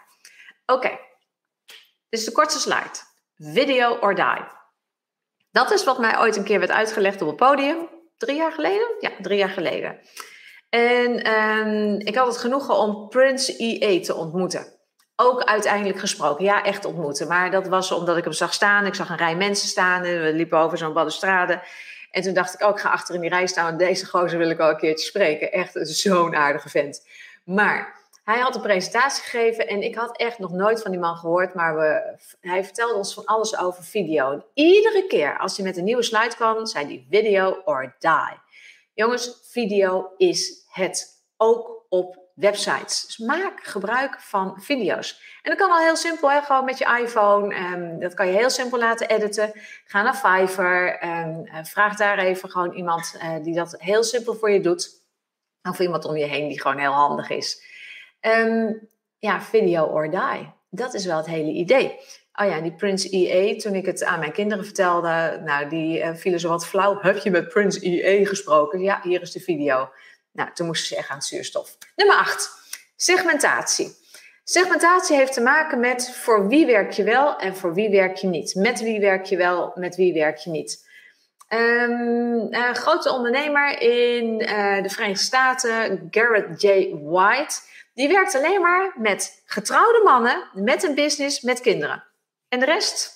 Oké, 0.66 0.98
dit 2.08 2.20
is 2.20 2.24
de 2.24 2.32
kortste 2.32 2.60
slide. 2.60 2.98
Video 3.36 3.98
or 3.98 4.14
die. 4.14 4.44
Dat 5.50 5.70
is 5.70 5.84
wat 5.84 5.98
mij 5.98 6.18
ooit 6.18 6.36
een 6.36 6.44
keer 6.44 6.58
werd 6.58 6.70
uitgelegd 6.70 7.22
op 7.22 7.28
het 7.28 7.36
podium. 7.36 7.88
Drie 8.16 8.36
jaar 8.36 8.52
geleden? 8.52 8.96
Ja, 9.00 9.10
drie 9.20 9.38
jaar 9.38 9.48
geleden. 9.48 10.00
En 10.68 11.32
um, 11.32 11.98
ik 11.98 12.14
had 12.14 12.26
het 12.26 12.36
genoegen 12.36 12.78
om 12.78 13.08
Prince 13.08 13.56
EA 13.56 14.00
te 14.00 14.14
ontmoeten. 14.14 14.66
Ook 15.16 15.44
uiteindelijk 15.44 15.98
gesproken. 15.98 16.44
Ja, 16.44 16.64
echt 16.64 16.84
ontmoeten. 16.84 17.28
Maar 17.28 17.50
dat 17.50 17.68
was 17.68 17.92
omdat 17.92 18.16
ik 18.16 18.24
hem 18.24 18.32
zag 18.32 18.54
staan. 18.54 18.86
Ik 18.86 18.94
zag 18.94 19.08
een 19.08 19.16
rij 19.16 19.36
mensen 19.36 19.68
staan. 19.68 20.02
En 20.04 20.22
we 20.22 20.32
liepen 20.32 20.58
over 20.58 20.78
zo'n 20.78 20.92
balustrade. 20.92 21.62
En 22.10 22.22
toen 22.22 22.34
dacht 22.34 22.54
ik 22.54 22.62
oh, 22.62 22.76
ga 22.76 22.90
achter 22.90 23.14
in 23.14 23.20
die 23.20 23.30
rij 23.30 23.46
staan. 23.46 23.76
Deze 23.76 24.06
gozer 24.06 24.38
wil 24.38 24.50
ik 24.50 24.60
al 24.60 24.70
een 24.70 24.76
keertje 24.76 25.06
spreken. 25.06 25.52
Echt 25.52 25.72
zo'n 25.82 26.36
aardige 26.36 26.68
vent. 26.68 27.06
Maar 27.44 27.96
hij 28.26 28.38
had 28.38 28.54
een 28.54 28.60
presentatie 28.60 29.22
gegeven 29.22 29.66
en 29.66 29.82
ik 29.82 29.94
had 29.94 30.16
echt 30.16 30.38
nog 30.38 30.52
nooit 30.52 30.82
van 30.82 30.90
die 30.90 31.00
man 31.00 31.16
gehoord, 31.16 31.54
maar 31.54 31.76
we, 31.76 32.16
hij 32.40 32.64
vertelde 32.64 32.94
ons 32.94 33.14
van 33.14 33.24
alles 33.24 33.58
over 33.58 33.84
video. 33.84 34.32
En 34.32 34.44
iedere 34.54 35.06
keer 35.06 35.38
als 35.38 35.56
hij 35.56 35.66
met 35.66 35.76
een 35.76 35.84
nieuwe 35.84 36.02
slide 36.02 36.34
kwam, 36.34 36.66
zei 36.66 36.86
hij 36.86 37.06
video 37.10 37.62
or 37.64 37.94
die. 37.98 38.45
Jongens, 38.96 39.38
video 39.50 40.12
is 40.16 40.64
het. 40.68 41.24
Ook 41.36 41.86
op 41.88 42.18
websites. 42.34 43.06
Dus 43.06 43.18
maak 43.18 43.64
gebruik 43.64 44.20
van 44.20 44.60
video's. 44.60 45.20
En 45.42 45.50
dat 45.50 45.58
kan 45.58 45.70
al 45.70 45.78
heel 45.78 45.96
simpel, 45.96 46.30
hè? 46.30 46.42
gewoon 46.42 46.64
met 46.64 46.78
je 46.78 46.98
iPhone. 47.02 47.54
Um, 47.54 48.00
dat 48.00 48.14
kan 48.14 48.26
je 48.26 48.32
heel 48.32 48.50
simpel 48.50 48.78
laten 48.78 49.08
editen. 49.08 49.52
Ga 49.84 50.02
naar 50.02 50.14
Fiverr. 50.14 51.04
Um, 51.04 51.64
vraag 51.64 51.96
daar 51.96 52.18
even 52.18 52.50
gewoon 52.50 52.72
iemand 52.72 53.16
uh, 53.16 53.42
die 53.42 53.54
dat 53.54 53.74
heel 53.78 54.02
simpel 54.02 54.34
voor 54.34 54.50
je 54.50 54.60
doet. 54.60 54.90
Of 55.62 55.78
iemand 55.78 56.04
om 56.04 56.16
je 56.16 56.26
heen 56.26 56.48
die 56.48 56.60
gewoon 56.60 56.78
heel 56.78 56.92
handig 56.92 57.30
is. 57.30 57.62
Um, 58.20 58.88
ja, 59.18 59.40
video 59.40 59.84
or 59.84 60.10
die. 60.10 60.52
Dat 60.70 60.94
is 60.94 61.04
wel 61.04 61.16
het 61.16 61.26
hele 61.26 61.50
idee. 61.50 62.00
Oh 62.36 62.46
ja, 62.46 62.60
die 62.60 62.74
Prince 62.74 63.08
EA, 63.08 63.56
toen 63.56 63.74
ik 63.74 63.86
het 63.86 64.04
aan 64.04 64.18
mijn 64.18 64.32
kinderen 64.32 64.64
vertelde, 64.64 65.40
nou, 65.44 65.68
die 65.68 65.98
uh, 65.98 66.14
vielen 66.14 66.40
zo 66.40 66.48
wat 66.48 66.66
flauw. 66.66 66.98
Heb 67.00 67.16
je 67.16 67.30
met 67.30 67.48
Prince 67.48 67.80
EA 67.80 68.26
gesproken? 68.26 68.80
Ja, 68.80 69.00
hier 69.02 69.20
is 69.20 69.32
de 69.32 69.40
video. 69.40 69.90
Nou, 70.32 70.50
toen 70.52 70.66
moesten 70.66 70.86
ze 70.86 70.96
echt 70.96 71.08
aan 71.08 71.16
het 71.16 71.26
zuurstof. 71.26 71.76
Nummer 71.96 72.16
8. 72.16 72.50
Segmentatie. 72.96 73.96
Segmentatie 74.44 75.16
heeft 75.16 75.32
te 75.32 75.40
maken 75.40 75.80
met 75.80 76.10
voor 76.14 76.48
wie 76.48 76.66
werk 76.66 76.92
je 76.92 77.02
wel 77.02 77.38
en 77.38 77.56
voor 77.56 77.74
wie 77.74 77.90
werk 77.90 78.16
je 78.16 78.26
niet. 78.26 78.54
Met 78.54 78.80
wie 78.80 79.00
werk 79.00 79.24
je 79.24 79.36
wel, 79.36 79.72
met 79.74 79.96
wie 79.96 80.12
werk 80.12 80.36
je 80.36 80.50
niet. 80.50 80.84
Een 81.48 82.74
grote 82.74 83.12
ondernemer 83.12 83.80
in 83.80 84.40
uh, 84.40 84.82
de 84.82 84.88
Verenigde 84.88 85.24
Staten, 85.24 86.08
Garrett 86.10 86.62
J. 86.62 86.94
White, 87.02 87.60
die 87.94 88.08
werkt 88.08 88.34
alleen 88.34 88.60
maar 88.60 88.94
met 88.96 89.42
getrouwde 89.44 90.00
mannen, 90.04 90.50
met 90.52 90.82
een 90.82 90.94
business, 90.94 91.40
met 91.40 91.60
kinderen. 91.60 92.04
En 92.48 92.60
de 92.60 92.64
rest? 92.64 93.14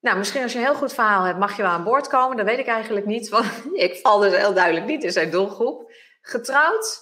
Nou, 0.00 0.18
misschien 0.18 0.42
als 0.42 0.52
je 0.52 0.58
een 0.58 0.64
heel 0.64 0.74
goed 0.74 0.94
verhaal 0.94 1.24
hebt, 1.24 1.38
mag 1.38 1.56
je 1.56 1.62
wel 1.62 1.70
aan 1.70 1.84
boord 1.84 2.08
komen. 2.08 2.36
Dat 2.36 2.46
weet 2.46 2.58
ik 2.58 2.66
eigenlijk 2.66 3.06
niet, 3.06 3.28
want 3.28 3.46
ik 3.74 3.96
val 3.96 4.18
dus 4.18 4.36
heel 4.36 4.54
duidelijk 4.54 4.86
niet 4.86 5.04
in 5.04 5.12
zijn 5.12 5.30
doelgroep. 5.30 5.92
Getrouwd, 6.20 7.00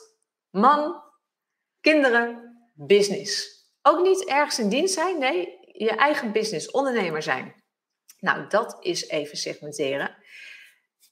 man, 0.51 1.03
kinderen, 1.81 2.51
business. 2.75 3.59
Ook 3.83 4.03
niet 4.03 4.25
ergens 4.25 4.59
in 4.59 4.69
dienst 4.69 4.95
zijn, 4.95 5.19
nee, 5.19 5.59
je 5.73 5.91
eigen 5.91 6.33
business, 6.33 6.71
ondernemer 6.71 7.23
zijn. 7.23 7.55
Nou, 8.19 8.47
dat 8.49 8.77
is 8.81 9.09
even 9.09 9.37
segmenteren. 9.37 10.17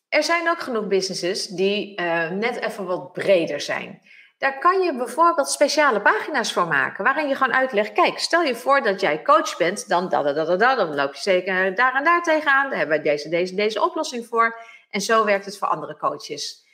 Er 0.08 0.22
zijn 0.22 0.48
ook 0.48 0.60
genoeg 0.60 0.86
businesses 0.86 1.46
die 1.46 2.00
uh, 2.00 2.30
net 2.30 2.60
even 2.60 2.86
wat 2.86 3.12
breder 3.12 3.60
zijn. 3.60 4.02
Daar 4.38 4.58
kan 4.58 4.80
je 4.80 4.96
bijvoorbeeld 4.96 5.50
speciale 5.50 6.00
pagina's 6.00 6.52
voor 6.52 6.66
maken, 6.66 7.04
waarin 7.04 7.28
je 7.28 7.34
gewoon 7.34 7.54
uitlegt: 7.54 7.92
kijk, 7.92 8.18
stel 8.18 8.42
je 8.42 8.54
voor 8.54 8.82
dat 8.82 9.00
jij 9.00 9.22
coach 9.22 9.56
bent, 9.56 9.88
dan 9.88 10.08
da 10.08 10.22
da 10.22 10.32
da 10.32 10.56
da, 10.56 10.74
dan 10.74 10.94
loop 10.94 11.14
je 11.14 11.20
zeker 11.20 11.74
daar 11.74 11.94
en 11.94 12.04
daar 12.04 12.22
tegenaan. 12.22 12.68
Daar 12.68 12.78
hebben 12.78 12.96
we 12.96 13.02
deze, 13.02 13.28
deze, 13.28 13.54
deze 13.54 13.82
oplossing 13.82 14.26
voor. 14.26 14.60
En 14.90 15.00
zo 15.00 15.24
werkt 15.24 15.44
het 15.44 15.58
voor 15.58 15.68
andere 15.68 15.96
coaches. 15.96 16.66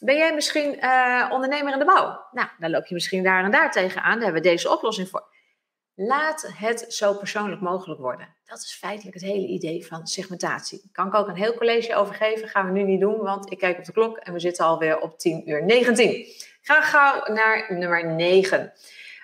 Ben 0.00 0.16
jij 0.16 0.34
misschien 0.34 0.78
uh, 0.84 1.28
ondernemer 1.30 1.72
in 1.72 1.78
de 1.78 1.84
bouw? 1.84 2.26
Nou, 2.30 2.48
dan 2.58 2.70
loop 2.70 2.86
je 2.86 2.94
misschien 2.94 3.22
daar 3.22 3.44
en 3.44 3.50
daar 3.50 3.70
tegenaan. 3.70 4.14
Daar 4.14 4.24
hebben 4.24 4.42
we 4.42 4.48
deze 4.48 4.70
oplossing 4.70 5.08
voor. 5.08 5.30
Laat 5.94 6.52
het 6.56 6.84
zo 6.88 7.14
persoonlijk 7.14 7.60
mogelijk 7.60 8.00
worden. 8.00 8.36
Dat 8.44 8.58
is 8.58 8.74
feitelijk 8.74 9.14
het 9.14 9.24
hele 9.24 9.46
idee 9.46 9.86
van 9.86 10.06
segmentatie. 10.06 10.88
Kan 10.92 11.06
ik 11.06 11.14
ook 11.14 11.28
een 11.28 11.34
heel 11.34 11.54
college 11.54 11.94
over 11.94 12.14
geven. 12.14 12.48
Gaan 12.48 12.66
we 12.66 12.72
nu 12.72 12.82
niet 12.82 13.00
doen, 13.00 13.18
want 13.18 13.50
ik 13.52 13.58
kijk 13.58 13.78
op 13.78 13.84
de 13.84 13.92
klok 13.92 14.16
en 14.16 14.32
we 14.32 14.40
zitten 14.40 14.64
alweer 14.64 14.98
op 15.00 15.18
10 15.18 15.50
uur 15.50 15.64
19. 15.64 16.26
Ga 16.64 16.80
gauw 16.80 17.32
naar 17.32 17.66
nummer 17.68 18.06
9. 18.06 18.72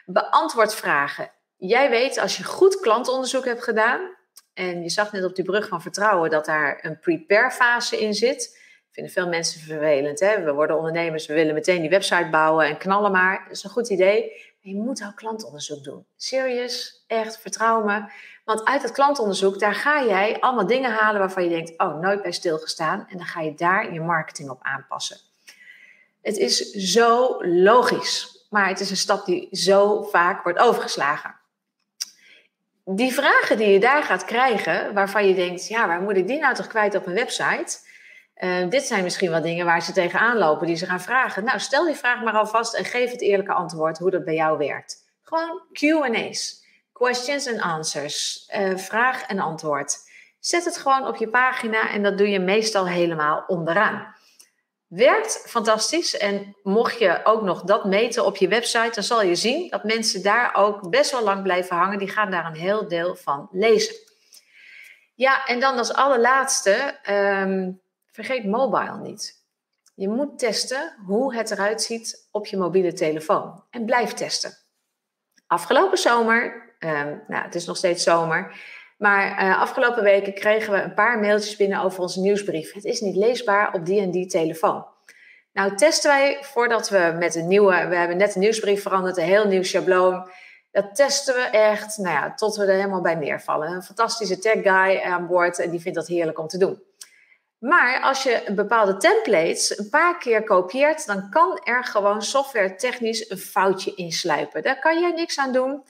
Beantwoord 0.06 0.74
vragen. 0.74 1.30
Jij 1.56 1.90
weet 1.90 2.18
als 2.18 2.36
je 2.36 2.44
goed 2.44 2.80
klantonderzoek 2.80 3.44
hebt 3.44 3.62
gedaan. 3.62 4.16
En 4.54 4.82
je 4.82 4.88
zag 4.88 5.12
net 5.12 5.24
op 5.24 5.34
die 5.34 5.44
brug 5.44 5.68
van 5.68 5.82
vertrouwen 5.82 6.30
dat 6.30 6.44
daar 6.44 6.78
een 6.82 6.98
prepare 6.98 7.50
fase 7.50 8.00
in 8.00 8.14
zit. 8.14 8.60
Vinden 8.90 9.12
veel 9.12 9.28
mensen 9.28 9.60
vervelend. 9.60 10.20
Hè? 10.20 10.42
We 10.42 10.52
worden 10.52 10.76
ondernemers, 10.76 11.26
we 11.26 11.34
willen 11.34 11.54
meteen 11.54 11.80
die 11.80 11.90
website 11.90 12.28
bouwen 12.30 12.66
en 12.66 12.78
knallen 12.78 13.12
maar. 13.12 13.42
Dat 13.42 13.56
is 13.56 13.64
een 13.64 13.70
goed 13.70 13.88
idee. 13.88 14.20
Maar 14.62 14.72
je 14.72 14.74
moet 14.74 15.04
ook 15.06 15.16
klantonderzoek 15.16 15.84
doen. 15.84 16.06
Serieus, 16.16 17.04
echt, 17.06 17.38
vertrouw 17.38 17.84
me. 17.84 18.12
Want 18.44 18.64
uit 18.64 18.82
het 18.82 18.92
klantonderzoek, 18.92 19.58
daar 19.58 19.74
ga 19.74 20.04
jij 20.04 20.40
allemaal 20.40 20.66
dingen 20.66 20.90
halen 20.90 21.20
waarvan 21.20 21.42
je 21.42 21.48
denkt, 21.48 21.80
oh, 21.80 22.00
nooit 22.00 22.22
bij 22.22 22.32
stilgestaan. 22.32 23.06
En 23.08 23.16
dan 23.16 23.26
ga 23.26 23.40
je 23.40 23.54
daar 23.54 23.92
je 23.92 24.00
marketing 24.00 24.50
op 24.50 24.58
aanpassen. 24.62 25.27
Het 26.28 26.36
is 26.36 26.70
zo 26.70 27.36
logisch, 27.40 28.46
maar 28.50 28.68
het 28.68 28.80
is 28.80 28.90
een 28.90 28.96
stap 28.96 29.26
die 29.26 29.48
zo 29.50 30.02
vaak 30.02 30.42
wordt 30.42 30.58
overgeslagen. 30.58 31.34
Die 32.84 33.12
vragen 33.12 33.56
die 33.56 33.68
je 33.68 33.80
daar 33.80 34.02
gaat 34.02 34.24
krijgen, 34.24 34.94
waarvan 34.94 35.28
je 35.28 35.34
denkt, 35.34 35.68
ja, 35.68 35.86
waar 35.86 36.00
moet 36.00 36.16
ik 36.16 36.26
die 36.26 36.38
nou 36.38 36.54
toch 36.54 36.66
kwijt 36.66 36.94
op 36.94 37.06
een 37.06 37.14
website? 37.14 37.78
Uh, 38.36 38.68
dit 38.68 38.82
zijn 38.82 39.02
misschien 39.02 39.30
wel 39.30 39.42
dingen 39.42 39.64
waar 39.64 39.82
ze 39.82 39.92
tegenaan 39.92 40.38
lopen, 40.38 40.66
die 40.66 40.76
ze 40.76 40.86
gaan 40.86 41.00
vragen. 41.00 41.44
Nou, 41.44 41.58
stel 41.58 41.84
die 41.84 41.94
vraag 41.94 42.22
maar 42.22 42.34
alvast 42.34 42.74
en 42.74 42.84
geef 42.84 43.10
het 43.10 43.22
eerlijke 43.22 43.52
antwoord 43.52 43.98
hoe 43.98 44.10
dat 44.10 44.24
bij 44.24 44.34
jou 44.34 44.58
werkt. 44.58 44.96
Gewoon 45.22 45.62
Q&A's, 45.72 46.64
questions 46.92 47.48
and 47.48 47.60
answers, 47.60 48.48
uh, 48.56 48.76
vraag 48.76 49.22
en 49.22 49.38
antwoord. 49.38 49.96
Zet 50.40 50.64
het 50.64 50.76
gewoon 50.76 51.06
op 51.06 51.16
je 51.16 51.28
pagina 51.28 51.90
en 51.90 52.02
dat 52.02 52.18
doe 52.18 52.28
je 52.28 52.40
meestal 52.40 52.86
helemaal 52.86 53.44
onderaan. 53.46 54.16
Werkt 54.88 55.44
fantastisch. 55.46 56.16
En 56.16 56.56
mocht 56.62 56.98
je 56.98 57.20
ook 57.24 57.42
nog 57.42 57.62
dat 57.62 57.84
meten 57.84 58.24
op 58.24 58.36
je 58.36 58.48
website, 58.48 58.90
dan 58.94 59.02
zal 59.02 59.22
je 59.22 59.34
zien 59.34 59.70
dat 59.70 59.84
mensen 59.84 60.22
daar 60.22 60.54
ook 60.54 60.90
best 60.90 61.10
wel 61.10 61.22
lang 61.22 61.42
blijven 61.42 61.76
hangen. 61.76 61.98
Die 61.98 62.08
gaan 62.08 62.30
daar 62.30 62.46
een 62.46 62.56
heel 62.56 62.88
deel 62.88 63.16
van 63.16 63.48
lezen. 63.50 63.94
Ja, 65.14 65.46
en 65.46 65.60
dan 65.60 65.78
als 65.78 65.92
allerlaatste, 65.92 66.98
um, 67.10 67.80
vergeet 68.10 68.44
mobile 68.44 68.98
niet. 68.98 69.46
Je 69.94 70.08
moet 70.08 70.38
testen 70.38 70.96
hoe 71.06 71.34
het 71.34 71.50
eruit 71.50 71.82
ziet 71.82 72.28
op 72.30 72.46
je 72.46 72.56
mobiele 72.56 72.92
telefoon. 72.92 73.64
En 73.70 73.84
blijf 73.84 74.12
testen. 74.12 74.56
Afgelopen 75.46 75.98
zomer, 75.98 76.74
um, 76.78 77.24
nou, 77.28 77.44
het 77.44 77.54
is 77.54 77.66
nog 77.66 77.76
steeds 77.76 78.02
zomer, 78.02 78.60
maar 78.98 79.44
uh, 79.44 79.60
afgelopen 79.60 80.02
weken 80.02 80.34
kregen 80.34 80.72
we 80.72 80.80
een 80.80 80.94
paar 80.94 81.18
mailtjes 81.18 81.56
binnen 81.56 81.80
over 81.80 82.00
onze 82.00 82.20
nieuwsbrief. 82.20 82.72
Het 82.72 82.84
is 82.84 83.00
niet 83.00 83.16
leesbaar 83.16 83.72
op 83.72 83.86
die 83.86 84.00
en 84.00 84.10
die 84.10 84.26
telefoon. 84.26 84.86
Nou 85.52 85.76
testen 85.76 86.10
wij 86.10 86.38
voordat 86.40 86.88
we 86.88 87.14
met 87.18 87.34
een 87.34 87.48
nieuwe, 87.48 87.86
we 87.88 87.96
hebben 87.96 88.16
net 88.16 88.34
een 88.34 88.40
nieuwsbrief 88.40 88.82
veranderd, 88.82 89.16
een 89.16 89.24
heel 89.24 89.46
nieuw 89.46 89.62
schabloon. 89.62 90.30
Dat 90.70 90.94
testen 90.94 91.34
we 91.34 91.40
echt, 91.40 91.98
nou 91.98 92.14
ja, 92.14 92.34
tot 92.34 92.56
we 92.56 92.64
er 92.64 92.74
helemaal 92.74 93.00
bij 93.00 93.14
neervallen. 93.14 93.72
Een 93.72 93.82
fantastische 93.82 94.38
tech 94.38 94.62
guy 94.62 95.00
aan 95.00 95.26
boord 95.26 95.58
en 95.58 95.70
die 95.70 95.80
vindt 95.80 95.98
dat 95.98 96.06
heerlijk 96.06 96.38
om 96.38 96.46
te 96.46 96.58
doen. 96.58 96.82
Maar 97.58 98.00
als 98.00 98.22
je 98.22 98.42
bepaalde 98.54 98.96
templates 98.96 99.78
een 99.78 99.88
paar 99.88 100.18
keer 100.18 100.44
kopieert, 100.44 101.06
dan 101.06 101.30
kan 101.30 101.60
er 101.64 101.84
gewoon 101.84 102.22
software 102.22 102.74
technisch 102.74 103.30
een 103.30 103.38
foutje 103.38 103.94
insluipen. 103.94 104.62
Daar 104.62 104.78
kan 104.78 105.00
jij 105.00 105.12
niks 105.12 105.38
aan 105.38 105.52
doen. 105.52 105.82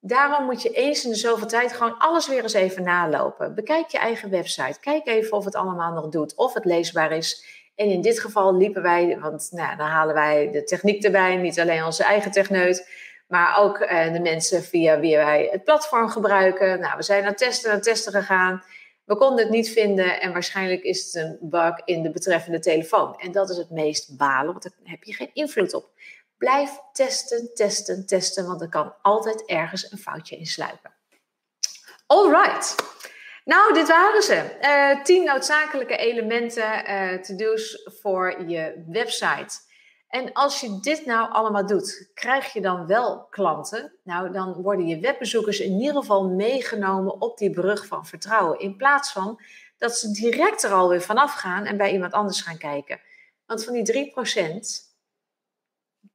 Daarom 0.00 0.44
moet 0.44 0.62
je 0.62 0.70
eens 0.70 1.04
in 1.04 1.10
de 1.10 1.16
zoveel 1.16 1.46
tijd 1.46 1.72
gewoon 1.72 1.98
alles 1.98 2.28
weer 2.28 2.42
eens 2.42 2.52
even 2.52 2.82
nalopen. 2.82 3.54
Bekijk 3.54 3.88
je 3.88 3.98
eigen 3.98 4.30
website. 4.30 4.80
Kijk 4.80 5.06
even 5.06 5.36
of 5.36 5.44
het 5.44 5.54
allemaal 5.54 5.92
nog 5.92 6.08
doet, 6.08 6.34
of 6.34 6.54
het 6.54 6.64
leesbaar 6.64 7.12
is. 7.12 7.44
En 7.74 7.86
in 7.86 8.00
dit 8.00 8.20
geval 8.20 8.56
liepen 8.56 8.82
wij, 8.82 9.18
want 9.20 9.48
nou, 9.50 9.76
dan 9.76 9.86
halen 9.86 10.14
wij 10.14 10.50
de 10.50 10.64
techniek 10.64 11.04
erbij, 11.04 11.36
niet 11.36 11.60
alleen 11.60 11.84
onze 11.84 12.04
eigen 12.04 12.30
techneut, 12.30 12.88
maar 13.28 13.58
ook 13.58 13.78
eh, 13.78 14.12
de 14.12 14.20
mensen 14.20 14.62
via 14.62 15.00
wie 15.00 15.16
wij 15.16 15.48
het 15.50 15.64
platform 15.64 16.08
gebruiken. 16.08 16.80
Nou, 16.80 16.96
we 16.96 17.02
zijn 17.02 17.22
naar 17.22 17.36
testen 17.36 17.70
en 17.72 17.80
testen 17.80 18.12
gegaan. 18.12 18.62
We 19.04 19.16
konden 19.16 19.44
het 19.44 19.52
niet 19.52 19.70
vinden 19.70 20.20
en 20.20 20.32
waarschijnlijk 20.32 20.82
is 20.82 21.04
het 21.04 21.14
een 21.14 21.38
bug 21.40 21.80
in 21.84 22.02
de 22.02 22.10
betreffende 22.10 22.58
telefoon. 22.58 23.18
En 23.18 23.32
dat 23.32 23.50
is 23.50 23.56
het 23.56 23.70
meest 23.70 24.16
balen, 24.16 24.52
want 24.52 24.62
daar 24.62 24.72
heb 24.82 25.02
je 25.02 25.14
geen 25.14 25.30
invloed 25.32 25.74
op. 25.74 25.90
Blijf 26.38 26.78
testen, 26.92 27.50
testen, 27.54 28.06
testen, 28.06 28.46
want 28.46 28.60
er 28.60 28.68
kan 28.68 28.94
altijd 29.02 29.44
ergens 29.44 29.92
een 29.92 29.98
foutje 29.98 30.36
in 30.36 30.46
sluipen. 30.46 30.94
Alright. 32.06 32.74
Nou, 33.44 33.74
dit 33.74 33.88
waren 33.88 34.22
ze. 34.22 34.58
Uh, 34.60 35.02
tien 35.04 35.24
noodzakelijke 35.24 35.96
elementen, 35.96 36.90
uh, 36.90 37.20
to-do's 37.20 37.90
voor 38.00 38.48
je 38.48 38.84
website. 38.88 39.64
En 40.08 40.32
als 40.32 40.60
je 40.60 40.80
dit 40.80 41.06
nou 41.06 41.32
allemaal 41.32 41.66
doet, 41.66 42.10
krijg 42.14 42.52
je 42.52 42.60
dan 42.60 42.86
wel 42.86 43.26
klanten? 43.30 43.92
Nou, 44.04 44.32
dan 44.32 44.52
worden 44.52 44.86
je 44.86 45.00
webbezoekers 45.00 45.60
in 45.60 45.72
ieder 45.72 45.96
geval 45.96 46.28
meegenomen 46.28 47.20
op 47.20 47.38
die 47.38 47.50
brug 47.50 47.86
van 47.86 48.06
vertrouwen. 48.06 48.58
In 48.58 48.76
plaats 48.76 49.12
van 49.12 49.40
dat 49.78 49.96
ze 49.96 50.10
direct 50.10 50.62
er 50.62 50.72
alweer 50.72 51.02
vanaf 51.02 51.34
gaan 51.34 51.64
en 51.64 51.76
bij 51.76 51.92
iemand 51.92 52.12
anders 52.12 52.40
gaan 52.40 52.58
kijken. 52.58 53.00
Want 53.46 53.64
van 53.64 53.72
die 53.72 54.12
3%, 54.12 54.85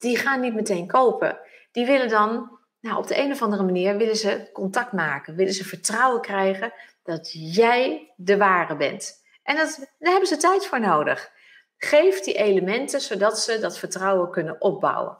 die 0.01 0.17
gaan 0.17 0.39
niet 0.39 0.53
meteen 0.53 0.87
kopen. 0.87 1.39
Die 1.71 1.85
willen 1.85 2.09
dan, 2.09 2.59
nou, 2.79 2.97
op 2.97 3.07
de 3.07 3.17
een 3.17 3.31
of 3.31 3.41
andere 3.41 3.63
manier, 3.63 3.97
willen 3.97 4.15
ze 4.15 4.49
contact 4.53 4.91
maken. 4.91 5.35
Willen 5.35 5.53
ze 5.53 5.65
vertrouwen 5.65 6.21
krijgen 6.21 6.73
dat 7.03 7.31
jij 7.33 8.13
de 8.15 8.37
ware 8.37 8.75
bent. 8.75 9.23
En 9.43 9.55
dat, 9.55 9.77
daar 9.99 10.11
hebben 10.11 10.29
ze 10.29 10.37
tijd 10.37 10.65
voor 10.65 10.79
nodig. 10.79 11.31
Geef 11.77 12.19
die 12.19 12.33
elementen 12.33 13.01
zodat 13.01 13.39
ze 13.39 13.59
dat 13.59 13.77
vertrouwen 13.77 14.31
kunnen 14.31 14.61
opbouwen. 14.61 15.17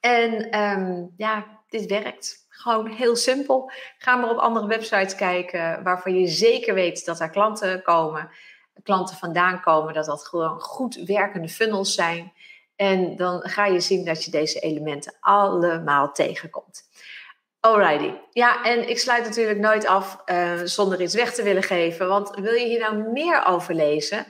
En 0.00 0.60
um, 0.60 1.12
ja, 1.16 1.46
dit 1.68 1.86
werkt. 1.86 2.46
Gewoon 2.48 2.86
heel 2.86 3.16
simpel. 3.16 3.70
Ga 3.98 4.16
maar 4.16 4.30
op 4.30 4.38
andere 4.38 4.66
websites 4.66 5.14
kijken 5.14 5.82
waarvan 5.82 6.20
je 6.20 6.26
zeker 6.26 6.74
weet 6.74 7.04
dat 7.04 7.18
daar 7.18 7.30
klanten 7.30 7.82
komen, 7.82 8.30
klanten 8.82 9.16
vandaan 9.16 9.60
komen, 9.60 9.94
dat 9.94 10.06
dat 10.06 10.26
gewoon 10.26 10.60
goed 10.60 10.94
werkende 10.94 11.48
funnels 11.48 11.94
zijn. 11.94 12.32
En 12.76 13.16
dan 13.16 13.40
ga 13.42 13.66
je 13.66 13.80
zien 13.80 14.04
dat 14.04 14.24
je 14.24 14.30
deze 14.30 14.58
elementen 14.58 15.14
allemaal 15.20 16.12
tegenkomt. 16.12 16.82
Alrighty. 17.60 18.12
Ja, 18.30 18.64
en 18.64 18.88
ik 18.88 18.98
sluit 18.98 19.24
natuurlijk 19.24 19.58
nooit 19.58 19.86
af 19.86 20.22
uh, 20.26 20.60
zonder 20.64 21.00
iets 21.00 21.14
weg 21.14 21.34
te 21.34 21.42
willen 21.42 21.62
geven. 21.62 22.08
Want 22.08 22.30
wil 22.34 22.54
je 22.54 22.66
hier 22.66 22.80
nou 22.80 23.10
meer 23.12 23.46
over 23.46 23.74
lezen? 23.74 24.26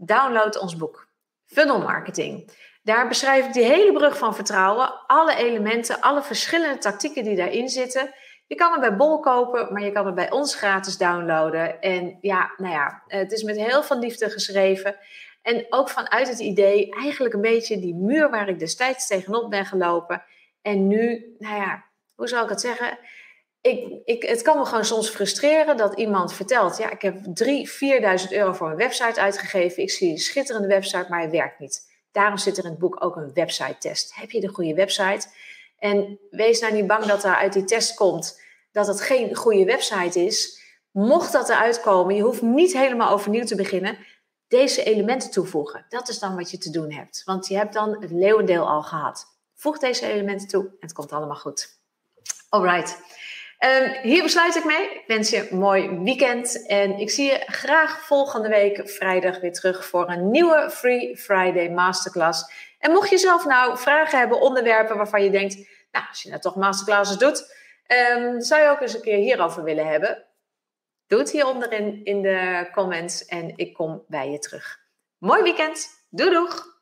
download 0.00 0.58
ons 0.58 0.76
boek 0.76 1.08
Funnel 1.46 1.80
Marketing. 1.80 2.50
Daar 2.82 3.08
beschrijf 3.08 3.46
ik 3.46 3.52
die 3.52 3.64
hele 3.64 3.92
brug 3.92 4.18
van 4.18 4.34
vertrouwen, 4.34 5.06
alle 5.06 5.36
elementen, 5.36 6.00
alle 6.00 6.22
verschillende 6.22 6.78
tactieken 6.78 7.24
die 7.24 7.36
daarin 7.36 7.68
zitten. 7.68 8.14
Je 8.46 8.54
kan 8.54 8.72
het 8.72 8.80
bij 8.80 8.96
Bol 8.96 9.20
kopen, 9.20 9.72
maar 9.72 9.82
je 9.82 9.92
kan 9.92 10.06
het 10.06 10.14
bij 10.14 10.30
ons 10.30 10.54
gratis 10.54 10.96
downloaden. 10.96 11.80
En 11.80 12.18
ja, 12.20 12.52
nou 12.56 12.74
ja, 12.74 13.02
het 13.06 13.32
is 13.32 13.42
met 13.42 13.56
heel 13.56 13.82
veel 13.82 13.98
liefde 13.98 14.30
geschreven. 14.30 14.96
En 15.42 15.66
ook 15.68 15.88
vanuit 15.88 16.28
het 16.28 16.38
idee, 16.38 16.94
eigenlijk 16.94 17.34
een 17.34 17.40
beetje 17.40 17.78
die 17.78 17.94
muur 17.94 18.30
waar 18.30 18.48
ik 18.48 18.58
destijds 18.58 19.06
tegenop 19.06 19.50
ben 19.50 19.66
gelopen. 19.66 20.24
En 20.62 20.86
nu, 20.86 21.34
nou 21.38 21.56
ja, 21.56 21.84
hoe 22.14 22.28
zou 22.28 22.44
ik 22.44 22.50
het 22.50 22.60
zeggen? 22.60 22.98
ik, 23.60 24.00
ik, 24.04 24.22
het 24.22 24.42
kan 24.42 24.58
me 24.58 24.64
gewoon 24.64 24.84
soms 24.84 25.08
frustreren 25.08 25.76
dat 25.76 25.98
iemand 25.98 26.32
vertelt: 26.32 26.76
Ja, 26.76 26.90
ik 26.90 27.02
heb 27.02 27.16
3.000, 27.16 27.22
4.000 28.24 28.28
euro 28.30 28.52
voor 28.52 28.70
een 28.70 28.76
website 28.76 29.20
uitgegeven. 29.20 29.82
Ik 29.82 29.90
zie 29.90 30.10
een 30.10 30.18
schitterende 30.18 30.68
website, 30.68 31.06
maar 31.08 31.20
hij 31.20 31.30
werkt 31.30 31.58
niet. 31.58 31.88
Daarom 32.12 32.38
zit 32.38 32.58
er 32.58 32.64
in 32.64 32.70
het 32.70 32.78
boek 32.78 33.04
ook 33.04 33.16
een 33.16 33.32
website-test. 33.34 34.14
Heb 34.14 34.30
je 34.30 34.40
de 34.40 34.48
goede 34.48 34.74
website? 34.74 35.28
En 35.78 36.18
wees 36.30 36.60
nou 36.60 36.72
niet 36.72 36.86
bang 36.86 37.04
dat 37.04 37.24
er 37.24 37.34
uit 37.34 37.52
die 37.52 37.64
test 37.64 37.94
komt 37.94 38.40
dat 38.72 38.86
het 38.86 39.00
geen 39.00 39.34
goede 39.34 39.64
website 39.64 40.24
is. 40.24 40.58
Mocht 40.90 41.32
dat 41.32 41.48
eruit 41.48 41.80
komen, 41.80 42.14
je 42.14 42.22
hoeft 42.22 42.42
niet 42.42 42.72
helemaal 42.72 43.12
overnieuw 43.12 43.44
te 43.44 43.54
beginnen. 43.54 43.98
Deze 44.50 44.82
elementen 44.82 45.30
toevoegen. 45.30 45.84
Dat 45.88 46.08
is 46.08 46.18
dan 46.18 46.36
wat 46.36 46.50
je 46.50 46.58
te 46.58 46.70
doen 46.70 46.92
hebt. 46.92 47.22
Want 47.24 47.46
je 47.46 47.56
hebt 47.56 47.72
dan 47.72 47.96
het 48.00 48.10
leeuwendeel 48.10 48.68
al 48.68 48.82
gehad. 48.82 49.26
Voeg 49.54 49.78
deze 49.78 50.06
elementen 50.06 50.48
toe 50.48 50.64
en 50.64 50.76
het 50.80 50.92
komt 50.92 51.12
allemaal 51.12 51.36
goed. 51.36 51.78
Alright. 52.48 52.98
Um, 53.58 53.92
hier 54.02 54.22
besluit 54.22 54.56
ik 54.56 54.64
mee. 54.64 54.90
Ik 54.90 55.04
wens 55.06 55.30
je 55.30 55.50
een 55.50 55.58
mooi 55.58 55.88
weekend. 55.88 56.66
En 56.66 56.98
ik 56.98 57.10
zie 57.10 57.24
je 57.24 57.42
graag 57.46 58.00
volgende 58.06 58.48
week 58.48 58.88
vrijdag 58.88 59.40
weer 59.40 59.52
terug 59.52 59.84
voor 59.84 60.10
een 60.10 60.30
nieuwe 60.30 60.70
Free 60.70 61.16
Friday 61.16 61.68
Masterclass. 61.70 62.52
En 62.78 62.92
mocht 62.92 63.10
je 63.10 63.18
zelf 63.18 63.44
nou 63.44 63.78
vragen 63.78 64.18
hebben, 64.18 64.40
onderwerpen 64.40 64.96
waarvan 64.96 65.24
je 65.24 65.30
denkt, 65.30 65.54
nou, 65.92 66.04
als 66.08 66.22
je 66.22 66.28
nou 66.28 66.40
toch 66.40 66.56
masterclasses 66.56 67.16
doet, 67.16 67.54
um, 68.16 68.40
zou 68.40 68.62
je 68.62 68.68
ook 68.68 68.80
eens 68.80 68.94
een 68.94 69.00
keer 69.00 69.16
hierover 69.16 69.62
willen 69.62 69.86
hebben? 69.86 70.24
Doe 71.10 71.18
het 71.18 71.30
hieronder 71.30 71.72
in, 71.72 72.04
in 72.04 72.22
de 72.22 72.68
comments 72.72 73.24
en 73.24 73.52
ik 73.56 73.74
kom 73.74 74.04
bij 74.08 74.30
je 74.30 74.38
terug. 74.38 74.80
Mooi 75.18 75.42
weekend. 75.42 75.88
Doei 76.10 76.30
doeg! 76.30 76.79